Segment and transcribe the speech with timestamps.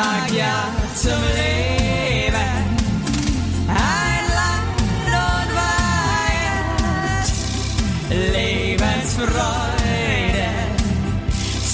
[0.00, 0.56] sag ja
[0.94, 2.52] zum Leben.
[3.68, 4.80] Ein Land
[5.28, 7.26] und Weihend,
[8.34, 10.48] Lebensfreude,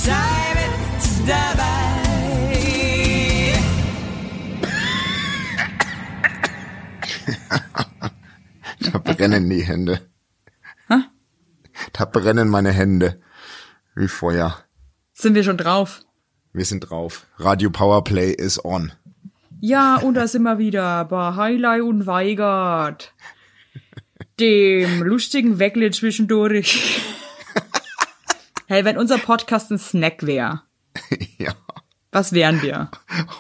[0.04, 1.75] sei mit dabei.
[8.93, 10.00] Da brennen die Hände.
[11.93, 13.20] Da brennen meine Hände.
[13.95, 14.58] Wie Feuer.
[15.12, 16.05] Sind wir schon drauf?
[16.56, 17.26] Wir sind drauf.
[17.36, 18.90] Radio Powerplay is on.
[19.60, 23.12] Ja, und da sind wir wieder bei Highlight und Weigert.
[24.40, 26.98] Dem lustigen Weckle zwischendurch.
[28.68, 30.62] hey, wenn unser Podcast ein Snack wäre,
[31.38, 31.52] ja.
[32.10, 32.91] was wären wir?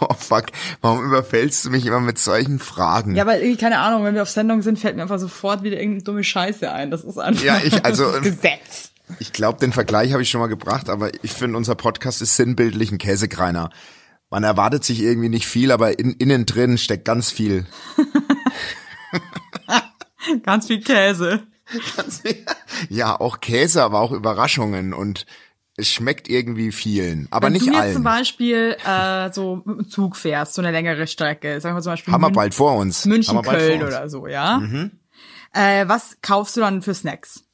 [0.00, 0.48] Oh fuck.
[0.82, 3.14] Warum überfällst du mich immer mit solchen Fragen?
[3.16, 5.76] Ja, weil, irgendwie, keine Ahnung, wenn wir auf Sendung sind, fällt mir einfach sofort wieder
[5.78, 6.90] irgendeine dumme Scheiße ein.
[6.90, 8.92] Das ist einfach Ja, ich- also, Gesetz.
[9.18, 12.36] Ich glaube, den Vergleich habe ich schon mal gebracht, aber ich finde, unser Podcast ist
[12.36, 13.70] sinnbildlich ein Käsekreiner.
[14.30, 17.66] Man erwartet sich irgendwie nicht viel, aber in, innen drin steckt ganz viel.
[20.42, 21.44] Ganz viel Käse.
[22.88, 25.26] Ja, auch Käse, aber auch Überraschungen und
[25.76, 27.94] es schmeckt irgendwie vielen, aber Wenn nicht du jetzt allen.
[27.94, 31.92] zum Beispiel äh, so mit dem Zug fährst, so eine längere Strecke, sagen wir zum
[31.92, 33.04] Beispiel Haben wir bald vor uns.
[33.04, 33.82] München, Köln uns.
[33.82, 33.86] Mhm.
[33.86, 34.62] oder so, ja?
[35.52, 37.44] Äh, was kaufst du dann für Snacks?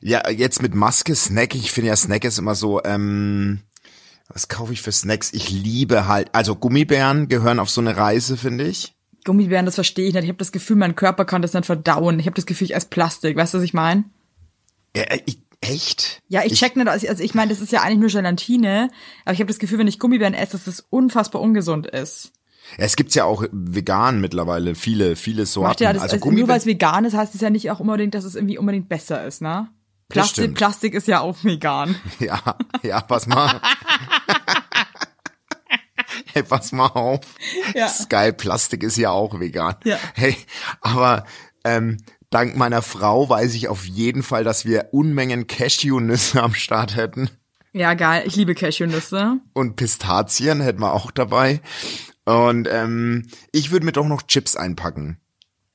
[0.00, 1.54] Ja, jetzt mit Maske, Snack.
[1.54, 3.60] Ich finde ja Snack ist immer so, ähm,
[4.28, 5.32] was kaufe ich für Snacks?
[5.32, 8.94] Ich liebe halt, also Gummibären gehören auf so eine Reise, finde ich.
[9.24, 10.24] Gummibären, das verstehe ich nicht.
[10.24, 12.18] Ich habe das Gefühl, mein Körper kann das nicht verdauen.
[12.18, 13.36] Ich habe das Gefühl, ich esse Plastik.
[13.36, 14.04] Weißt du, was ich meine?
[14.96, 16.22] Ja, ich, echt?
[16.28, 18.90] Ja, ich, check nicht, also also ich meine, das ist ja eigentlich nur Gelatine,
[19.24, 22.32] aber ich habe das Gefühl, wenn ich Gummibären esse, dass das unfassbar ungesund ist.
[22.78, 25.82] Es gibt's ja auch vegan mittlerweile, viele, viele Sorten.
[25.82, 28.14] Ja das, also also nur weil es vegan ist, heißt es ja nicht auch unbedingt,
[28.14, 29.68] dass es irgendwie unbedingt besser ist, ne?
[30.10, 30.54] Plastik.
[30.54, 31.96] Plastik ist ja auch vegan.
[32.18, 32.40] ja,
[32.82, 33.60] ja, pass mal.
[36.32, 37.20] hey, pass mal auf.
[37.74, 37.90] Ja.
[38.08, 39.76] Geil, Plastik ist ja auch vegan.
[39.84, 39.98] Ja.
[40.14, 40.36] Hey,
[40.80, 41.24] aber
[41.64, 41.98] ähm,
[42.28, 47.30] dank meiner Frau weiß ich auf jeden Fall, dass wir Unmengen Cashewnüsse am Start hätten.
[47.72, 48.24] Ja, geil.
[48.26, 49.38] Ich liebe Cashewnüsse.
[49.52, 51.60] Und Pistazien hätten wir auch dabei.
[52.24, 55.20] Und ähm, ich würde mir doch noch Chips einpacken.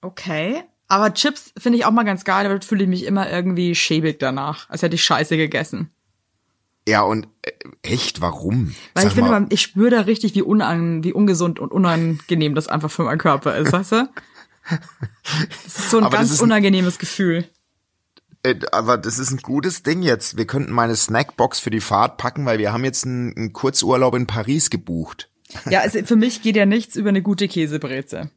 [0.01, 0.63] Okay.
[0.95, 4.17] Aber Chips finde ich auch mal ganz geil, aber fühle ich mich immer irgendwie schäbig
[4.17, 5.89] danach, als hätte ich Scheiße gegessen.
[6.87, 7.51] Ja, und äh,
[7.81, 8.73] echt, warum?
[8.93, 12.55] Weil Sag ich finde, mal, ich spüre da richtig, wie, unan, wie ungesund und unangenehm
[12.55, 14.09] das einfach für meinen Körper ist, weißt du?
[14.69, 17.45] Das ist so ein Aber ganz ist ein- unangenehmes Gefühl.
[18.43, 20.37] Äh, aber das ist ein gutes Ding jetzt.
[20.37, 24.15] Wir könnten meine Snackbox für die Fahrt packen, weil wir haben jetzt einen, einen Kurzurlaub
[24.15, 25.29] in Paris gebucht.
[25.69, 28.29] Ja, also für mich geht ja nichts über eine gute Käsebreze.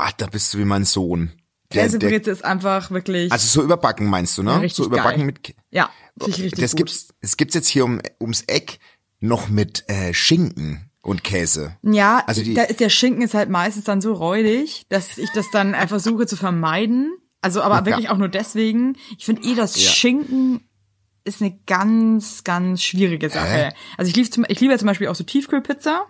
[0.00, 1.32] Ach, da bist du wie mein Sohn.
[1.72, 4.52] Der, der, Käsebreze ist einfach wirklich, also so überbacken meinst du, ne?
[4.52, 5.26] Ja, richtig so überbacken geil.
[5.26, 5.54] mit.
[5.70, 6.78] Ja, ich richtig das gut.
[6.78, 8.78] gibt's, das gibt's jetzt hier um, ums Eck
[9.20, 11.76] noch mit äh, Schinken und Käse.
[11.82, 15.30] Ja, Also die- da ist der Schinken ist halt meistens dann so räudig, dass ich
[15.34, 17.12] das dann äh, versuche zu vermeiden.
[17.40, 18.96] Also aber wirklich auch nur deswegen.
[19.18, 19.90] Ich finde eh, das Ja.
[19.90, 20.60] Schinken
[21.24, 23.46] ist eine ganz, ganz schwierige Sache.
[23.46, 23.72] Hä?
[23.98, 26.06] Also ich liebe, zum, ich liebe ja zum Beispiel auch so Tiefkühlpizza.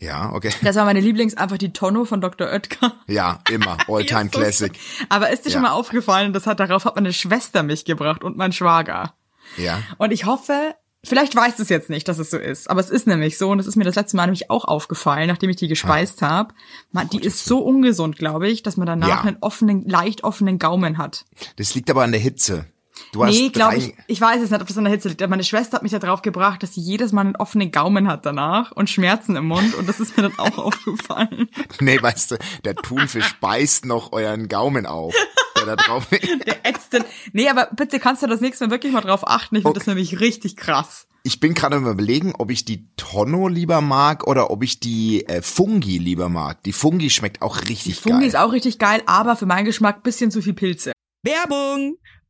[0.00, 0.50] Ja, okay.
[0.62, 2.48] Das war meine Lieblings, einfach die Tonno von Dr.
[2.48, 2.92] Oetker.
[3.06, 3.78] Ja, immer.
[3.88, 4.72] All-time Classic.
[5.08, 5.54] Aber ist dir Ja.
[5.54, 9.14] schon mal aufgefallen, das hat, darauf hat meine Schwester mich gebracht und mein Schwager.
[9.56, 9.80] Ja.
[9.98, 10.74] Und ich hoffe,
[11.04, 13.58] vielleicht weiß es jetzt nicht, dass es so ist, aber es ist nämlich so und
[13.58, 16.52] es ist mir das letzte Mal nämlich auch aufgefallen, nachdem ich die gespeist habe.
[16.92, 19.20] Man, die ist so ungesund, glaube ich, dass man danach Ja.
[19.22, 21.24] einen offenen, leicht offenen Gaumen hat.
[21.56, 22.66] Das liegt aber an der Hitze.
[23.12, 25.22] Du hast nee, glaube ich, ich weiß es nicht, ob das an der Hitze liegt.
[25.22, 28.08] Aber meine Schwester hat mich da drauf gebracht, dass sie jedes Mal einen offenen Gaumen
[28.08, 31.48] hat danach und Schmerzen im Mund und das ist mir dann auch aufgefallen.
[31.80, 35.14] Nee, weißt du, der Thunfisch beißt noch euren Gaumen auf.
[35.58, 36.06] Der da drauf
[36.46, 39.56] Der ätzt den- Nee, aber bitte kannst du das nächste Mal wirklich mal drauf achten.
[39.56, 41.06] Ich finde das nämlich richtig krass.
[41.22, 45.26] Ich bin gerade am überlegen, ob ich die Tonno lieber mag oder ob ich die
[45.26, 46.62] äh, Fungi lieber mag.
[46.62, 48.28] Die Fungi schmeckt auch richtig Fungi geil.
[48.28, 50.92] ist auch richtig geil, aber für meinen Geschmack bisschen zu viel Pilze.
[51.24, 51.96] Werbung!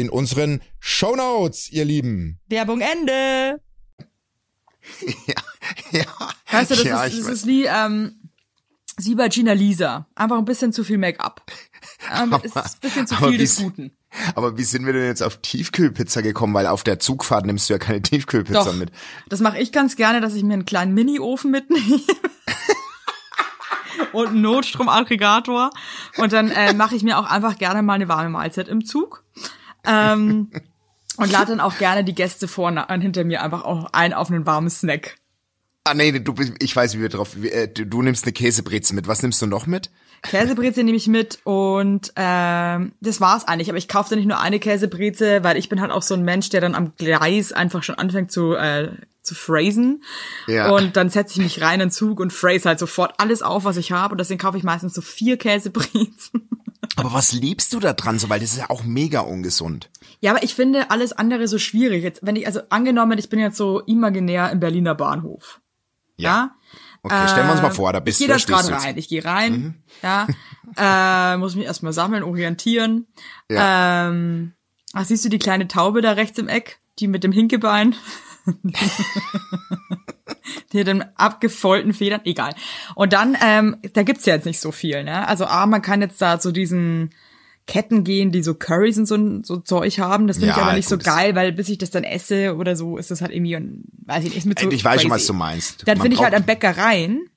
[0.00, 2.40] in unseren Shownotes, ihr Lieben.
[2.48, 3.60] Werbung Ende.
[5.92, 6.04] ja.
[6.50, 8.30] Weißt du, das, ja, ist, das ist wie, ähm,
[8.96, 10.06] ist wie bei Gina Lisa.
[10.14, 11.42] Einfach ein bisschen zu viel Make-up.
[12.14, 13.92] Ähm, es ist ein bisschen zu aber viel des wie- Guten.
[14.34, 16.54] Aber wie sind wir denn jetzt auf Tiefkühlpizza gekommen?
[16.54, 18.90] Weil auf der Zugfahrt nimmst du ja keine Tiefkühlpizza Doch, mit.
[19.28, 22.00] das mache ich ganz gerne, dass ich mir einen kleinen Mini-Ofen mitnehme.
[24.12, 25.70] Und einen Notstromaggregator.
[26.16, 29.24] Und dann äh, mache ich mir auch einfach gerne mal eine warme Mahlzeit im Zug.
[29.86, 30.50] Ähm,
[31.16, 34.30] und lade dann auch gerne die Gäste vorne und hinter mir einfach auch ein auf
[34.30, 35.16] einen warmen Snack.
[35.84, 37.36] Ah nee, du bist, ich weiß, wie wir drauf.
[37.42, 39.06] äh, Du, nimmst eine Käsebrezel mit.
[39.06, 39.90] Was nimmst du noch mit?
[40.22, 43.68] Käsebrezel nehme ich mit und ähm, das war's eigentlich.
[43.68, 46.24] Aber ich kaufe da nicht nur eine Käsebrezel, weil ich bin halt auch so ein
[46.24, 48.90] Mensch, der dann am Gleis einfach schon anfängt zu äh,
[49.22, 50.02] zu phrasen.
[50.46, 50.70] Ja.
[50.70, 53.64] Und dann setze ich mich rein in den Zug und phrase halt sofort alles auf,
[53.64, 54.12] was ich habe.
[54.12, 56.48] Und deswegen kaufe ich meistens so vier Käsebrezeln.
[56.96, 58.28] Aber was liebst du da dran so?
[58.28, 59.90] Weil das ist ja auch mega ungesund.
[60.20, 62.02] Ja, aber ich finde alles andere so schwierig.
[62.02, 65.60] Jetzt, wenn ich, also angenommen, ich bin jetzt so imaginär im Berliner Bahnhof.
[66.16, 66.56] Ja.
[67.02, 68.32] Okay, stellen wir uns mal vor, da bist ich du.
[68.32, 68.70] gehe da jetzt.
[68.72, 68.98] rein.
[68.98, 70.26] Ich gehe rein, ja,
[70.76, 73.06] äh, muss mich erstmal sammeln, orientieren.
[73.48, 74.08] Ja.
[74.08, 74.54] Ähm,
[74.92, 77.94] ach, siehst du die kleine Taube da rechts im Eck, die mit dem Hinkebein?
[80.72, 82.54] die hat den abgefoilten Federn, egal.
[82.94, 85.26] Und dann, ähm, da gibt's ja jetzt nicht so viel, ne?
[85.28, 87.10] Also A, man kann jetzt da zu diesen
[87.66, 90.26] Ketten gehen, die so Currys und so, so Zeug haben.
[90.28, 92.54] Das finde ich Ja, aber nicht gut, so geil, weil bis ich das dann esse
[92.56, 95.10] oder so, ist das halt irgendwie, ein- weiß ich nicht, mit so Ich weiß schon,
[95.10, 95.82] was du meinst.
[95.86, 97.28] Dann finde ich halt an Bäckereien,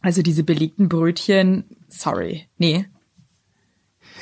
[0.00, 2.86] also diese belegten Brötchen, sorry, nee.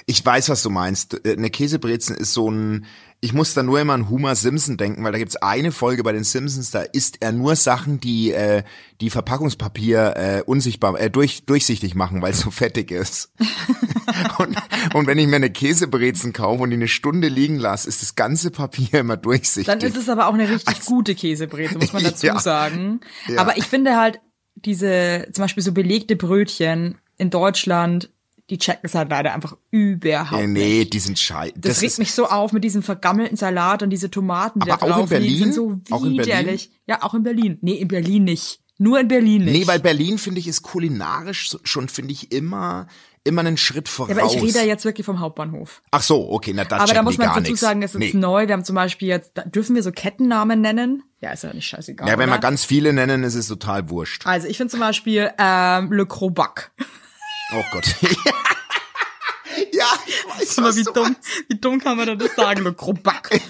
[0.07, 1.25] Ich weiß, was du meinst.
[1.27, 2.85] Eine Käsebrezel ist so ein.
[3.25, 6.13] Ich muss da nur immer an Homer Simpson denken, weil da gibt's eine Folge bei
[6.13, 8.63] den Simpsons, da isst er nur Sachen, die äh,
[9.01, 13.33] die Verpackungspapier äh, unsichtbar, äh, durch, durchsichtig machen, weil es so fettig ist.
[14.39, 14.57] und,
[14.93, 18.15] und wenn ich mir eine Käsebrezen kaufe und die eine Stunde liegen lasse, ist das
[18.15, 19.67] ganze Papier immer durchsichtig.
[19.67, 22.39] Dann ist es aber auch eine richtig gute Käsebreze, muss man dazu Ja.
[22.39, 23.01] sagen.
[23.27, 23.41] Ja.
[23.41, 24.21] Aber ich finde halt
[24.55, 28.11] diese, zum Beispiel so belegte Brötchen in Deutschland,
[28.51, 30.63] die checken es halt leider einfach überhaupt äh, nicht.
[30.63, 31.55] nee, die sind scheiße.
[31.57, 34.95] Das, regt mich so auf mit diesem vergammelten Salat und diese Tomaten, die Aber da
[34.97, 35.83] auch in liegen, sind Berlin?
[35.89, 36.27] so Auch in Berlin?
[36.27, 36.71] widerlich.
[36.87, 37.59] Ja, auch in Berlin.
[37.63, 38.61] Nee, in Berlin nicht.
[38.77, 39.53] Nur in Berlin nicht.
[39.61, 42.89] Nee, weil Berlin, finde ich, ist kulinarisch schon, finde ich, immer,
[43.23, 44.11] immer einen Schritt voraus.
[44.17, 45.81] ja, aber ich rede ja jetzt wirklich vom Hauptbahnhof.
[45.93, 47.61] Ach so, okay, na da Aber da muss man dazu nix.
[47.61, 48.13] sagen, das ist Nee.
[48.15, 48.47] neu.
[48.49, 51.03] Wir haben zum Beispiel jetzt, da- dürfen wir so Kettennamen nennen?
[51.21, 52.09] Ja, ist ja nicht scheißegal.
[52.09, 54.27] Ja, wenn wir ganz viele nennen, ist es total wurscht.
[54.27, 56.73] Also ich finde zum Beispiel ähm, Le Crobac.
[57.53, 57.95] Oh Gott.
[59.73, 61.21] ja, ich weiß, mal, wie du dumm, meinst.
[61.49, 63.41] wie dumm kann man denn das sagen, Le Crobac?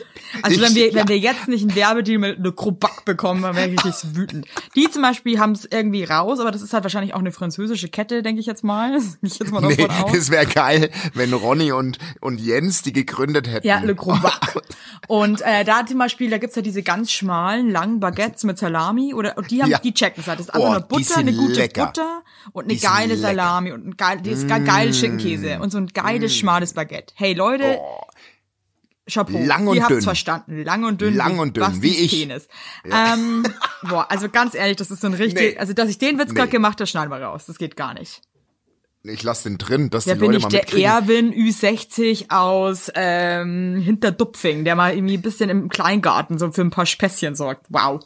[0.43, 3.69] Also wenn wir, wenn wir jetzt nicht einen Werbedeal mit Le Crobac bekommen, dann wäre
[3.71, 4.47] ich richtig wütend.
[4.75, 7.89] Die zum Beispiel haben es irgendwie raus, aber das ist halt wahrscheinlich auch eine französische
[7.89, 8.99] Kette, denke ich jetzt mal.
[9.23, 13.67] Ich jetzt mal Nee, es wäre geil, wenn Ronny und, und Jens die gegründet hätten.
[13.67, 14.61] Ja, Le Crobac.
[15.07, 19.15] Und äh, da zum Beispiel, da gibt's ja diese ganz schmalen, langen Baguettes mit Salami
[19.15, 19.79] oder und die haben, Ja.
[19.79, 20.39] die checken es halt.
[20.41, 21.87] Das ist einfach Oh, nur die Butter, eine gute lecker.
[21.87, 23.21] Butter und eine geile lecker.
[23.29, 27.15] Salami und ein geil, das ist ge- geiles Schinkenkäse und so ein geiles schmales Baguette.
[27.17, 27.79] Hey Leute,
[29.09, 29.39] Chapeau.
[29.39, 29.45] Oh.
[29.47, 30.03] Lang und Ihr habt's dünn.
[30.05, 30.63] verstanden.
[30.65, 31.15] Lang und dünn.
[31.15, 32.11] Lang und dünn, Bastis wie ich.
[32.13, 32.49] Penis.
[32.91, 33.45] Ähm,
[33.89, 35.59] boah, also ganz ehrlich, das ist so ein richtig, Nee.
[35.59, 36.35] also dass ich den Witz Nee.
[36.37, 37.45] gerade gemacht habe, schneiden wir raus.
[37.47, 38.23] Das geht gar nicht.
[39.07, 40.91] Ich lass den drin, dass Da die bin Leute ich mal der mitkriegen.
[40.91, 46.71] Erwin Ü60 aus ähm, Hinterdupfing, der mal irgendwie ein bisschen im Kleingarten so für ein
[46.71, 47.67] paar Späßchen sorgt.
[47.69, 48.01] Wow.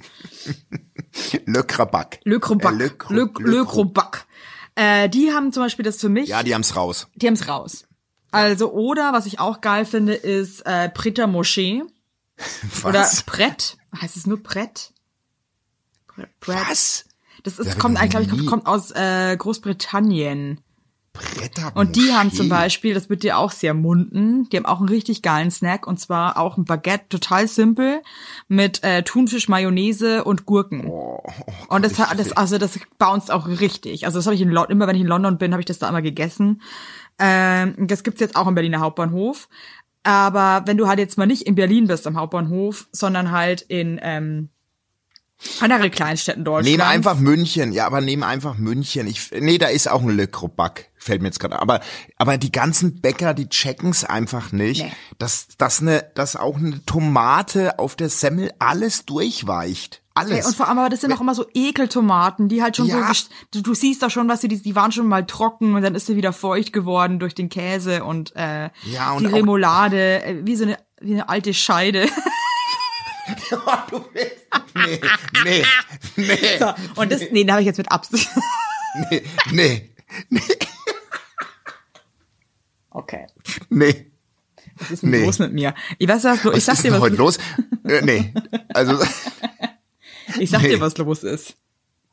[1.47, 2.19] Le Krabac.
[2.25, 2.73] Le Crobac.
[2.73, 3.21] Äh, Le Le, Cro- Le,
[3.53, 4.27] Le Cro- Crobac.
[4.79, 7.09] Äh, die haben zum Beispiel das für mich, Ja, die haben's raus.
[7.17, 7.85] die haben's raus.
[8.31, 11.83] Also, oder, was ich auch geil finde, ist äh, Preta Moschee.
[12.85, 13.23] Oder Was?
[13.25, 13.77] Brett.
[14.01, 14.93] Heißt es nur Brett?
[16.09, 16.57] Bre- Brett.
[16.69, 17.05] Was?
[17.43, 20.61] Das ist, kommt eigentlich, glaube ich, kommt aus äh, Großbritannien.
[21.75, 22.49] Und die haben zum.
[22.49, 25.99] Beispiel, das wird dir auch sehr munden, die haben auch einen richtig geilen Snack und
[26.01, 28.01] zwar auch ein Baguette, total simpel,
[28.49, 30.87] mit äh, Thunfisch, Mayonnaise und Gurken.
[30.89, 31.23] Oh,
[31.69, 34.07] und das, hat- das, also das bounced auch richtig.
[34.07, 35.79] Also das habe ich in London, immer wenn ich in London bin, habe ich das
[35.79, 36.63] da immer gegessen.
[37.19, 39.49] Ähm, das gibt's jetzt auch im Berliner Hauptbahnhof.
[40.05, 44.01] Aber wenn du halt jetzt mal nicht in Berlin bist am Hauptbahnhof, sondern halt in
[44.03, 44.49] ähm,
[45.61, 46.69] andere Kleinstädten Deutschlands.
[46.71, 49.07] Nehmen einfach München, ja, aber nehmen einfach München.
[49.07, 51.61] Ich, nee, da ist auch ein Le Crobac, fällt mir jetzt gerade.
[51.61, 51.81] Aber,
[52.17, 54.93] aber die ganzen Bäcker, die checken's einfach nicht, Nee.
[55.19, 60.03] dass, dass ne, dass auch eine Tomate auf der Semmel alles durchweicht.
[60.15, 60.39] Alles.
[60.41, 62.99] Ey, und vor allem, aber das sind auch immer so Ekeltomaten, die halt schon so,
[62.99, 63.09] Ja.
[63.09, 65.83] gest- du, du siehst da schon, was sie, die, die waren schon mal trocken und
[65.83, 70.25] dann ist sie wieder feucht geworden durch den Käse und, äh, Ja, und die Remoulade,
[70.25, 72.09] äh, wie so eine, wie eine alte Scheide.
[73.91, 75.01] du willst, nee,
[75.45, 75.65] nee,
[76.17, 78.29] nee, So, und das, nee, da habe ich jetzt mit Absicht.
[79.11, 79.91] nee, nee,
[82.91, 83.27] Okay.
[83.69, 84.11] nee.
[84.77, 85.25] Was ist denn Nee.
[85.25, 85.75] los mit mir?
[85.99, 87.39] Ich weiß was, lo- ich Was sag ist dir, denn was, heute los?
[87.85, 88.33] Äh, nee,
[88.75, 88.99] also,
[90.39, 90.69] ich sag Nee.
[90.71, 91.55] dir, was los ist.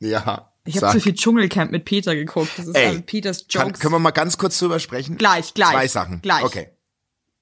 [0.00, 0.52] ja.
[0.68, 2.50] Ich habe zu viel Dschungelcamp mit Peter geguckt.
[2.56, 3.78] Das ist Ey, also Peters Kann, Jokes.
[3.78, 5.16] können wir mal ganz kurz drüber sprechen?
[5.16, 5.70] Gleich, gleich.
[5.70, 6.22] Zwei Sachen.
[6.22, 6.42] Gleich.
[6.42, 6.70] Okay.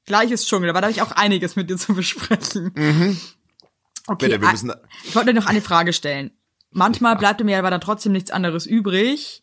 [0.04, 3.18] Gleiches Dschungel, aber da habe ich auch einiges mit dir zu besprechen.
[4.06, 4.26] Okay.
[4.26, 4.72] Bitte, wir ah, müssen-
[5.04, 6.30] ich wollte dir noch eine Frage stellen.
[6.70, 9.42] Manchmal bleibt mir aber dann trotzdem nichts anderes übrig,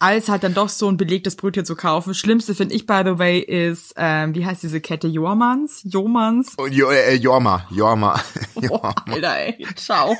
[0.00, 2.12] als halt dann doch so ein belegtes Brötchen zu kaufen.
[2.12, 5.06] Schlimmste finde ich, by the way, ist, ähm, wie heißt diese Kette?
[5.06, 5.80] Jormans?
[5.84, 6.54] Jomans?
[6.56, 8.20] Und Jo- äh, Jorma, Jorma.
[8.56, 10.16] Boah, Alter, ey, ciao.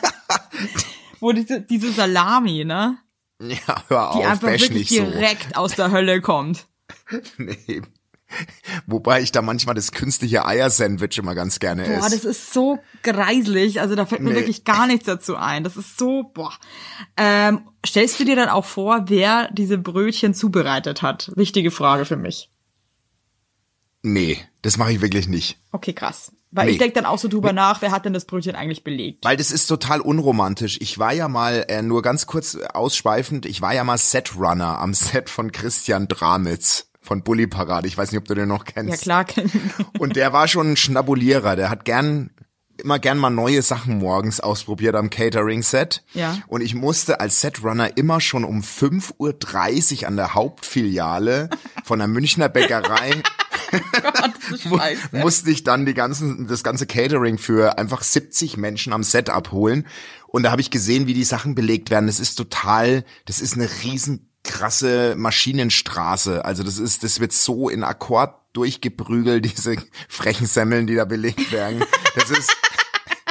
[1.21, 2.99] Wo diese, diese Salami, ne?
[3.41, 5.05] Ja, hör Die auf, einfach bash wirklich nicht so.
[5.05, 6.67] direkt aus der Hölle kommt.
[7.39, 7.83] Nee.
[8.87, 12.29] Wobei ich da manchmal das künstliche Eiersandwich immer ganz gerne Boah, das esse.
[12.31, 13.81] ist so greiselig.
[13.81, 14.37] Also da fällt mir Nee.
[14.37, 15.65] wirklich gar nichts dazu ein.
[15.65, 16.53] Das ist so, boah.
[17.17, 21.31] Ähm, stellst du dir dann auch vor, wer diese Brötchen zubereitet hat?
[21.37, 22.51] Wichtige Frage für mich.
[24.03, 25.59] Nee, das mache ich wirklich nicht.
[25.71, 26.33] Okay, krass.
[26.51, 26.73] Weil Nee.
[26.73, 29.25] ich denk dann auch so drüber nach, wer hat denn das Brötchen eigentlich belegt?
[29.25, 30.77] Weil das ist total unromantisch.
[30.83, 34.93] Ich war ja mal, äh, nur ganz kurz ausschweifend, ich war ja mal Setrunner am
[34.93, 37.87] Set von Christian Dramitz von Bully Parade.
[37.89, 39.05] Ich weiß nicht, ob du den noch kennst.
[39.05, 39.47] Ja klar.
[39.99, 41.57] Und der war schon ein Schnabulierer.
[41.57, 42.31] Der hat gern
[42.79, 46.03] immer gern mal neue Sachen morgens ausprobiert am Catering-Set.
[46.15, 46.39] Ja.
[46.49, 51.51] Und ich musste als Setrunner immer schon um 5.30 Uhr an der Hauptfiliale
[51.85, 53.23] von der Münchner Bäckerei
[54.63, 55.19] Scheiße.
[55.19, 59.87] musste ich dann die ganzen, das ganze Catering für einfach 70 Menschen am Set abholen.
[60.27, 62.07] Und da habe ich gesehen, wie die Sachen belegt werden.
[62.07, 66.45] Das ist total, das ist eine riesen krasse Maschinenstraße.
[66.45, 69.77] Also das ist, das wird so in Akkord durchgeprügelt, diese
[70.09, 71.85] frechen Semmeln, die da belegt werden.
[72.15, 72.57] Das ist,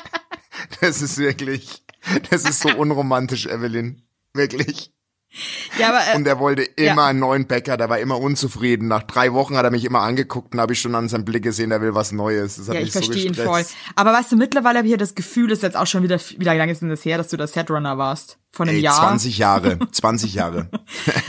[0.81, 1.83] das ist wirklich,
[2.29, 4.01] das ist so unromantisch, Evelyn.
[4.33, 4.91] Wirklich.
[5.79, 6.91] ja, aber, äh, Und er wollte Ja.
[6.93, 8.87] immer einen neuen Bäcker, der war immer unzufrieden.
[8.87, 11.43] Nach drei Wochen hat er mich immer angeguckt und habe ich schon an seinem Blick
[11.43, 12.57] gesehen, der will was Neues.
[12.57, 13.49] Das hat ja, mich ich so verstehe ihn gestresst.
[13.71, 13.93] voll.
[13.95, 16.19] Aber weißt du, mittlerweile habe ich ja das Gefühl, das ist jetzt auch schon wieder,
[16.19, 18.37] wie lange ist denn das her, dass du der Setrunner warst?
[18.51, 18.99] Von einem Ey, Jahr?
[18.99, 20.69] 20 Jahre, 20 Jahre.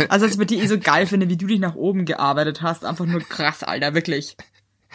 [0.08, 2.62] Also, was ich mit dir eh so geil finde, wie du dich nach oben gearbeitet
[2.62, 2.84] hast.
[2.84, 4.36] Einfach nur krass, Alter, wirklich.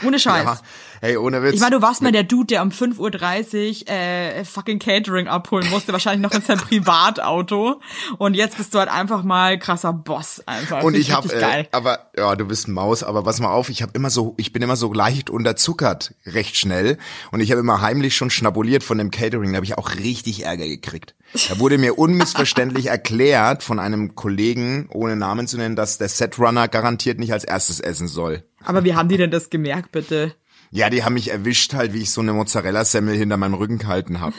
[0.04, 0.46] Ohne Scheiß.
[0.46, 0.60] Ja,
[1.02, 1.56] hey, ohne Witz.
[1.56, 5.70] Ich meine, du warst mal der Dude, der um 5.30 Uhr äh, fucking Catering abholen
[5.70, 7.82] musste, wahrscheinlich noch in seinem Privatauto.
[8.18, 10.84] Und jetzt bist du halt einfach mal krasser Boss einfach.
[10.84, 13.82] und ich habe, äh, aber ja, du bist ein Maus, aber pass mal auf, ich
[13.82, 16.98] habe immer so, ich bin immer so leicht unterzuckert, recht schnell,
[17.32, 20.44] und ich habe immer heimlich schon schnabuliert von dem Catering, da habe ich auch richtig
[20.44, 21.16] Ärger gekriegt.
[21.50, 26.68] Da wurde mir unmissverständlich erklärt von einem Kollegen, ohne Namen zu nennen, dass der Setrunner
[26.68, 28.44] garantiert nicht als erstes essen soll.
[28.68, 30.36] Aber wie haben die denn das gemerkt, bitte?
[30.72, 34.20] Ja, die haben mich erwischt halt, wie ich so eine Mozzarella-Semmel hinter meinem Rücken gehalten
[34.20, 34.36] habe.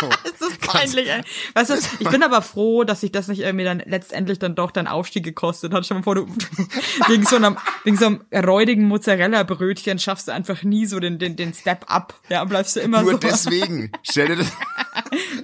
[0.00, 0.08] So.
[0.38, 1.22] Das ist peinlich, ey.
[1.54, 4.70] Weißt du, ich bin aber froh, dass sich das nicht irgendwie dann letztendlich dann doch
[4.70, 5.84] deinen Aufstieg gekostet hat.
[5.84, 6.26] Stell dir mal vor, du
[7.08, 11.34] wegen so einem, wegen so einem räudigen Mozzarella-Brötchen schaffst du einfach nie so den, den,
[11.34, 12.14] den Step up.
[12.28, 13.18] Ja, bleibst du immer Nur so.
[13.18, 13.90] deswegen.
[14.08, 14.52] Stell dir das.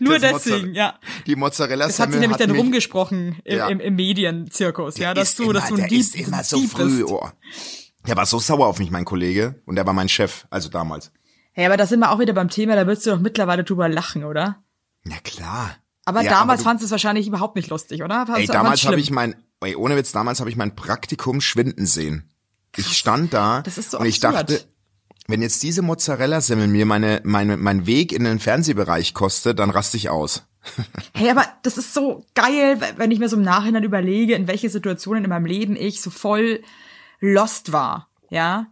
[0.04, 0.99] Nur deswegen, Mozzare- ja.
[1.26, 3.68] Die Mozzarella Das hat sich nämlich dann mich, rumgesprochen im, Ja.
[3.68, 6.70] im, im Medienzirkus, ja, dass du, dass du ein der Dieb, ist immer so Dieb
[6.70, 7.04] früh.
[7.04, 7.28] Oh.
[8.06, 9.62] Der war so sauer auf mich, mein Kollege.
[9.66, 11.11] Und der war mein Chef, also damals.
[11.52, 13.88] Hey, aber da sind wir auch wieder beim Thema, da würdest du doch mittlerweile drüber
[13.88, 14.62] lachen, oder?
[15.04, 15.76] Na klar.
[16.04, 18.26] Aber Ja, damals fandst du es wahrscheinlich überhaupt nicht lustig, oder?
[18.26, 21.87] Fandst Ey, damals habe ich mein, ey, ohne Witz, damals habe ich mein Praktikum schwinden
[21.87, 22.28] sehen.
[22.76, 24.50] Ich stand da Das ist so und ich absurd.
[24.50, 24.64] dachte,
[25.26, 29.97] wenn jetzt diese Mozzarella-Semmel mir meine, meine, mein Weg in den Fernsehbereich kostet, dann raste
[29.97, 30.47] ich aus.
[31.14, 34.71] Hey, aber das ist so geil, wenn ich mir so im Nachhinein überlege, in welche
[34.71, 36.62] Situationen in meinem Leben ich so voll
[37.21, 38.66] lost war, ja.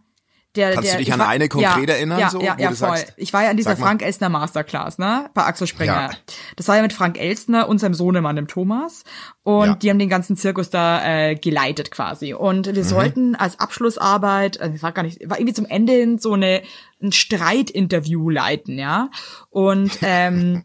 [0.55, 2.55] Der, Kannst der, du dich ich an war, eine konkret ja, erinnern, Ja, so, ja,
[2.57, 2.89] wo ja, du voll.
[2.89, 3.75] sagst- ich war ja an dieser.
[3.75, 5.93] Frank Elstner Masterclass, ne, bei Axel Springer.
[5.93, 6.09] Ja.
[6.57, 9.03] Das war ja mit Frank Elstner und seinem Sohnemann, dem Thomas.
[9.41, 9.75] Und Ja.
[9.75, 12.33] die haben den ganzen Zirkus da äh, geleitet quasi.
[12.35, 12.75] Und Mhm.
[12.75, 16.61] wir sollten als Abschlussarbeit, also war gar nicht, war irgendwie zum Ende hin so eine
[17.01, 19.09] ein Streitinterview leiten, ja.
[19.49, 20.63] Und ähm,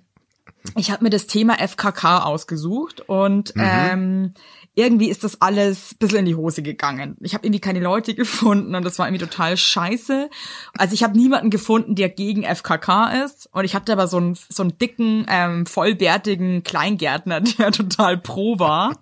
[0.76, 4.34] ich habe mir das Thema FKK ausgesucht und ähm,
[4.78, 7.16] irgendwie ist das alles ein bisschen in die Hose gegangen.
[7.20, 10.30] Ich habe irgendwie keine Leute gefunden und das war irgendwie total scheiße.
[10.78, 14.38] Also ich habe niemanden gefunden, der gegen FKK ist und ich hatte aber so einen,
[14.48, 18.92] so einen dicken, ähm, vollbärtigen Kleingärtner, der total pro war.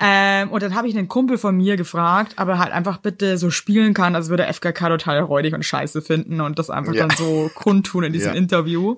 [0.00, 3.36] Ähm, und dann habe ich einen Kumpel von mir gefragt, ob er halt einfach bitte
[3.36, 7.08] so spielen kann, als würde FKK total räudig und scheiße finden und das einfach Ja.
[7.08, 8.38] dann so kundtun in diesem Ja.
[8.38, 8.94] Interview.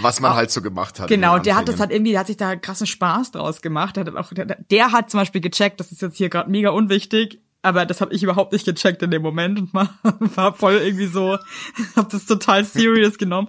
[0.00, 1.08] Was man halt so gemacht hat.
[1.08, 3.96] Genau, der hat das halt irgendwie, der hat sich da krassen Spaß draus gemacht.
[3.96, 6.70] Der hat, auch, der, der hat zum Beispiel gecheckt, das ist jetzt hier gerade mega
[6.70, 11.06] unwichtig, aber das habe ich überhaupt nicht gecheckt in dem Moment und war, voll irgendwie
[11.06, 11.38] so,
[11.96, 13.48] habe das total serious genommen.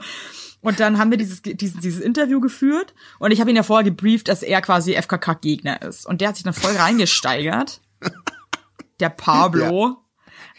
[0.62, 3.84] Und dann haben wir dieses, dieses, dieses Interview geführt und ich habe ihn ja vorher
[3.84, 6.08] gebrieft, dass er quasi FKK-Gegner ist.
[6.08, 7.82] Und der hat sich dann voll reingesteigert.
[9.00, 9.98] Der Pablo.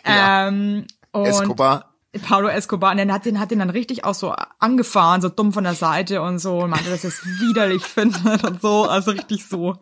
[0.07, 0.49] Ja.
[0.49, 1.97] Ähm, und Escobar.
[2.19, 5.53] Paulo Escobar, und der hat den, hat den dann richtig auch so angefahren, so dumm
[5.53, 9.11] von der Seite und so, und meinte, dass er es widerlich findet und so, also
[9.11, 9.77] richtig so.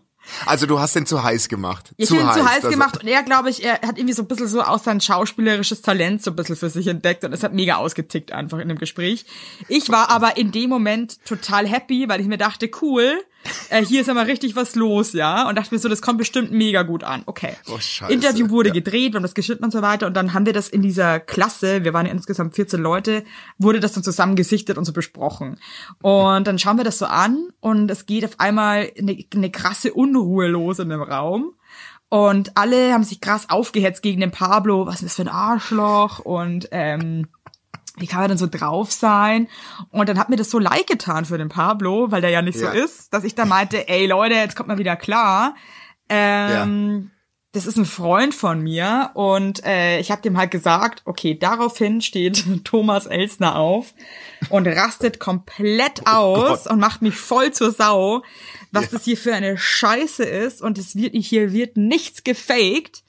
[0.47, 1.93] Also du hast den zu heiß gemacht.
[1.97, 4.23] Ich zu heiß, zu heiß dass- gemacht und er, glaube ich, er hat irgendwie so
[4.23, 7.43] ein bisschen so auch sein schauspielerisches Talent so ein bisschen für sich entdeckt und es
[7.43, 9.27] hat mega ausgetickt einfach in dem Gespräch.
[9.69, 13.23] Ich war aber in dem Moment total happy, weil ich mir dachte, cool,
[13.71, 16.53] äh, hier ist aber richtig was los, ja, und dachte mir so, das kommt bestimmt
[16.53, 17.23] mega gut an.
[17.27, 17.55] Okay.
[17.73, 18.13] Oh, scheiße.
[18.13, 18.75] Interview wurde Ja.
[18.75, 21.21] gedreht, wir haben das geschnitten und so weiter und dann haben wir das in dieser
[21.21, 23.25] Klasse, wir waren ja insgesamt 14 Leute,
[23.59, 25.59] wurde das dann zusammen gesichtet und so besprochen.
[26.03, 29.93] Und dann schauen wir das so an und es geht auf einmal eine, eine krasse
[29.95, 31.55] Unruhe los in dem Raum.
[32.11, 34.87] Und alle haben sich krass aufgehetzt gegen den Pablo.
[34.87, 36.21] Was ist das für ein Arschloch?
[36.21, 37.27] Und ähm,
[37.97, 39.49] wie kann er denn so drauf sein?
[39.91, 42.59] Und dann hat mir das so leid getan für den Pablo, weil der ja nicht
[42.59, 42.73] Ja.
[42.73, 45.55] so ist, dass ich da meinte, ey Leute, jetzt kommt mal wieder klar.
[46.09, 47.11] Ähm,
[47.53, 52.01] Das ist ein Freund von mir und äh, ich habe dem halt gesagt, okay, daraufhin
[52.01, 53.95] steht Thomas Elsner auf
[54.51, 56.73] und rastet komplett aus Gott.
[56.73, 58.25] und macht mich voll zur Sau,
[58.73, 63.04] was das hier für eine Scheiße ist und es wird hier wird nichts gefaked.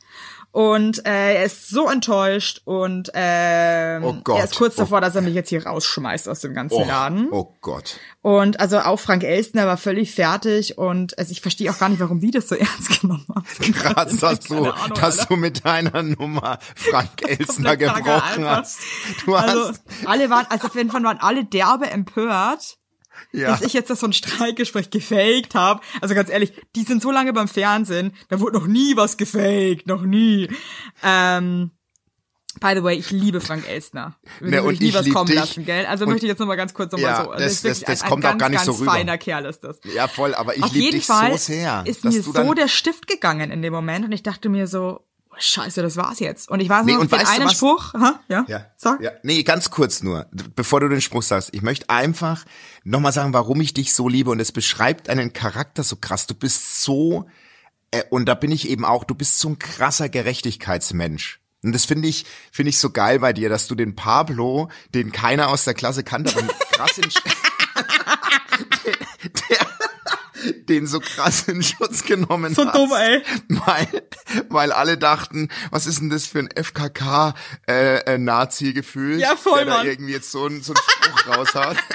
[0.56, 4.38] Und äh, er ist so enttäuscht und ähm, Oh Gott.
[4.38, 4.84] er ist kurz Oh.
[4.84, 7.28] davor, dass er mich jetzt hier rausschmeißt aus dem ganzen Oh, Laden.
[7.30, 8.00] oh Gott.
[8.22, 12.00] Und also auch Frank Elstner war völlig fertig und also ich verstehe auch gar nicht,
[12.00, 13.44] warum die das so ernst genommen haben.
[13.74, 15.26] Krass, dass du, Ahnung, dass Alter.
[15.28, 18.80] du mit deiner Nummer Frank Kacke gebrochen hast.
[19.26, 19.74] Du hast, Also
[20.06, 22.78] alle waren, also auf jeden Fall waren alle derbe empört,
[23.32, 23.48] ja.
[23.50, 25.82] dass ich jetzt das so ein Streikgespräch gefaked habe.
[26.02, 29.88] Also ganz ehrlich, die sind so lange beim Fernsehen, da wurde noch nie was gefaked,
[29.88, 30.50] noch nie.
[31.04, 31.72] Ähm,
[32.62, 34.16] by the way, ich liebe Frank Elstner.
[34.40, 35.36] Ne, würde und ich nie ich was kommen dich.
[35.36, 35.86] lassen, gell?
[35.86, 37.32] Also Und- möchte ich jetzt noch mal ganz kurz noch Ja, mal so.
[37.32, 38.92] Also das- ist das- das ein, kommt ein auch ganz, gar nicht so ganz rüber.
[38.94, 39.80] feiner Kerl ist das.
[39.94, 41.84] ja, voll, aber ich Auf liebe jeden dich Fall so sehr.
[41.86, 44.48] ist dass mir du so dann, der Stift gegangen in dem Moment und ich dachte
[44.50, 45.02] mir so,
[45.38, 46.50] scheiße, das war's jetzt.
[46.50, 47.50] Und ich weiß Nee, noch und den einen?
[47.50, 48.20] Spruch, ha?
[48.28, 48.66] ja, Ja.
[48.78, 49.02] sag.
[49.02, 49.12] Ja.
[49.24, 51.50] Nee, ganz kurz nur, bevor du den Spruch sagst.
[51.54, 52.46] Ich möchte einfach
[52.84, 56.28] nochmal sagen, warum ich dich so liebe und es beschreibt einen Charakter so krass.
[56.28, 57.28] Du bist so,
[57.92, 61.40] äh, und da bin ich eben auch, du bist so ein krasser Gerechtigkeitsmensch.
[61.64, 65.12] Und das finde ich, finde ich so geil bei dir, dass du den Pablo, den
[65.12, 67.10] keiner aus der Klasse kannte, aber krass in,
[69.50, 69.68] der,
[70.70, 72.76] den so krass in Schutz genommen So hast.
[72.76, 73.22] dumm, ey.
[73.50, 73.88] Weil,
[74.50, 77.34] weil alle dachten, was ist denn das für ein FKK
[77.68, 79.88] äh, äh, Ja, voll, der da Mann.
[79.88, 81.78] irgendwie jetzt so einen so einen Spruch raushaut.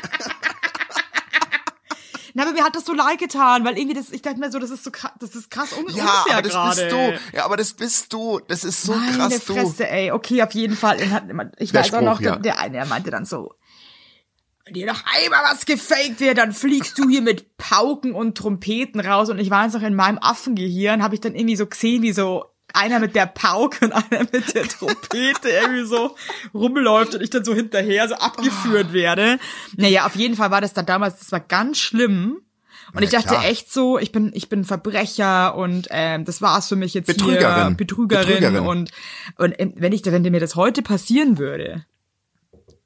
[2.32, 4.60] Na, aber mir hat das so leid getan, weil irgendwie das, ich dachte mir so,
[4.60, 6.76] das ist so krass, das ist krass un Ja, unfair aber das gerade.
[6.82, 7.36] bist du.
[7.36, 8.38] Ja, aber das bist du.
[8.46, 9.54] Das ist so Meine krass du.
[9.54, 10.12] Fresse, ey.
[10.12, 11.00] Okay, auf jeden Fall.
[11.00, 12.32] Er Ich weiß auch Spruch, noch, ja.
[12.36, 13.54] der, der eine, der meinte dann so,
[14.70, 19.00] wenn dir noch einmal was gefaked wird, dann fliegst du hier mit Pauken und Trompeten
[19.00, 19.28] raus.
[19.28, 22.44] Und ich weiß noch, in meinem Affengehirn habe ich dann irgendwie so gesehen, wie so
[22.72, 26.14] einer mit der Pauke und einer mit der Trompete irgendwie so
[26.54, 29.40] rumläuft und ich dann so hinterher so abgeführt werde.
[29.76, 32.40] Naja, auf jeden Fall war das dann damals, das war ganz schlimm.
[32.94, 33.44] Und ich Ja, dachte klar.
[33.44, 37.66] echt so, ich bin, ich bin Verbrecher und ähm, das war's für mich jetzt Betrügerin.
[37.68, 37.76] hier.
[37.76, 38.26] Betrügerin.
[38.26, 38.66] Betrügerin.
[38.66, 38.90] Und,
[39.36, 41.84] und wenn ich, wenn mir das heute passieren würde,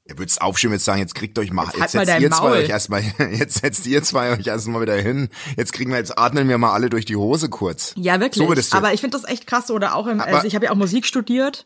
[0.07, 2.49] Ihr würdest aufschieben jetzt sagen, jetzt kriegt euch mal, Jetzt jetzt, halt setzt ihr zwei
[2.49, 2.57] Maul.
[2.59, 5.31] euch erstmal, jetzt setzt ihr zwei euch erstmal wieder hin.
[5.57, 7.95] Jetzt kriegen wir, jetzt atmen wir mal alle durch die Hose kurz.
[7.97, 8.47] ja wirklich.
[8.47, 8.77] So du.
[8.77, 10.77] Aber ich finde das echt krass oder auch im, Aber- also ich habe ja auch
[10.77, 11.65] Musik studiert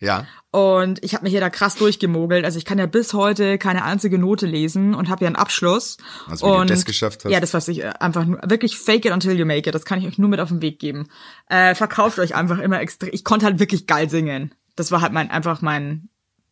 [0.00, 0.24] ja.
[0.52, 2.44] und ich habe mich hier da krass durchgemogelt.
[2.44, 5.96] Also ich kann ja bis heute keine einzige Note lesen und habe ja einen Abschluss.
[6.28, 7.32] Also wie du und das geschafft hast.
[7.32, 9.74] Ja, das weiß ich äh, einfach nur, wirklich fake it until you make it.
[9.74, 11.08] Das kann ich euch nur mit auf den Weg geben.
[11.48, 13.10] Äh, verkauft euch einfach immer extrem.
[13.12, 14.54] Ich konnte halt wirklich geil singen.
[14.76, 16.08] Das war halt mein einfach mein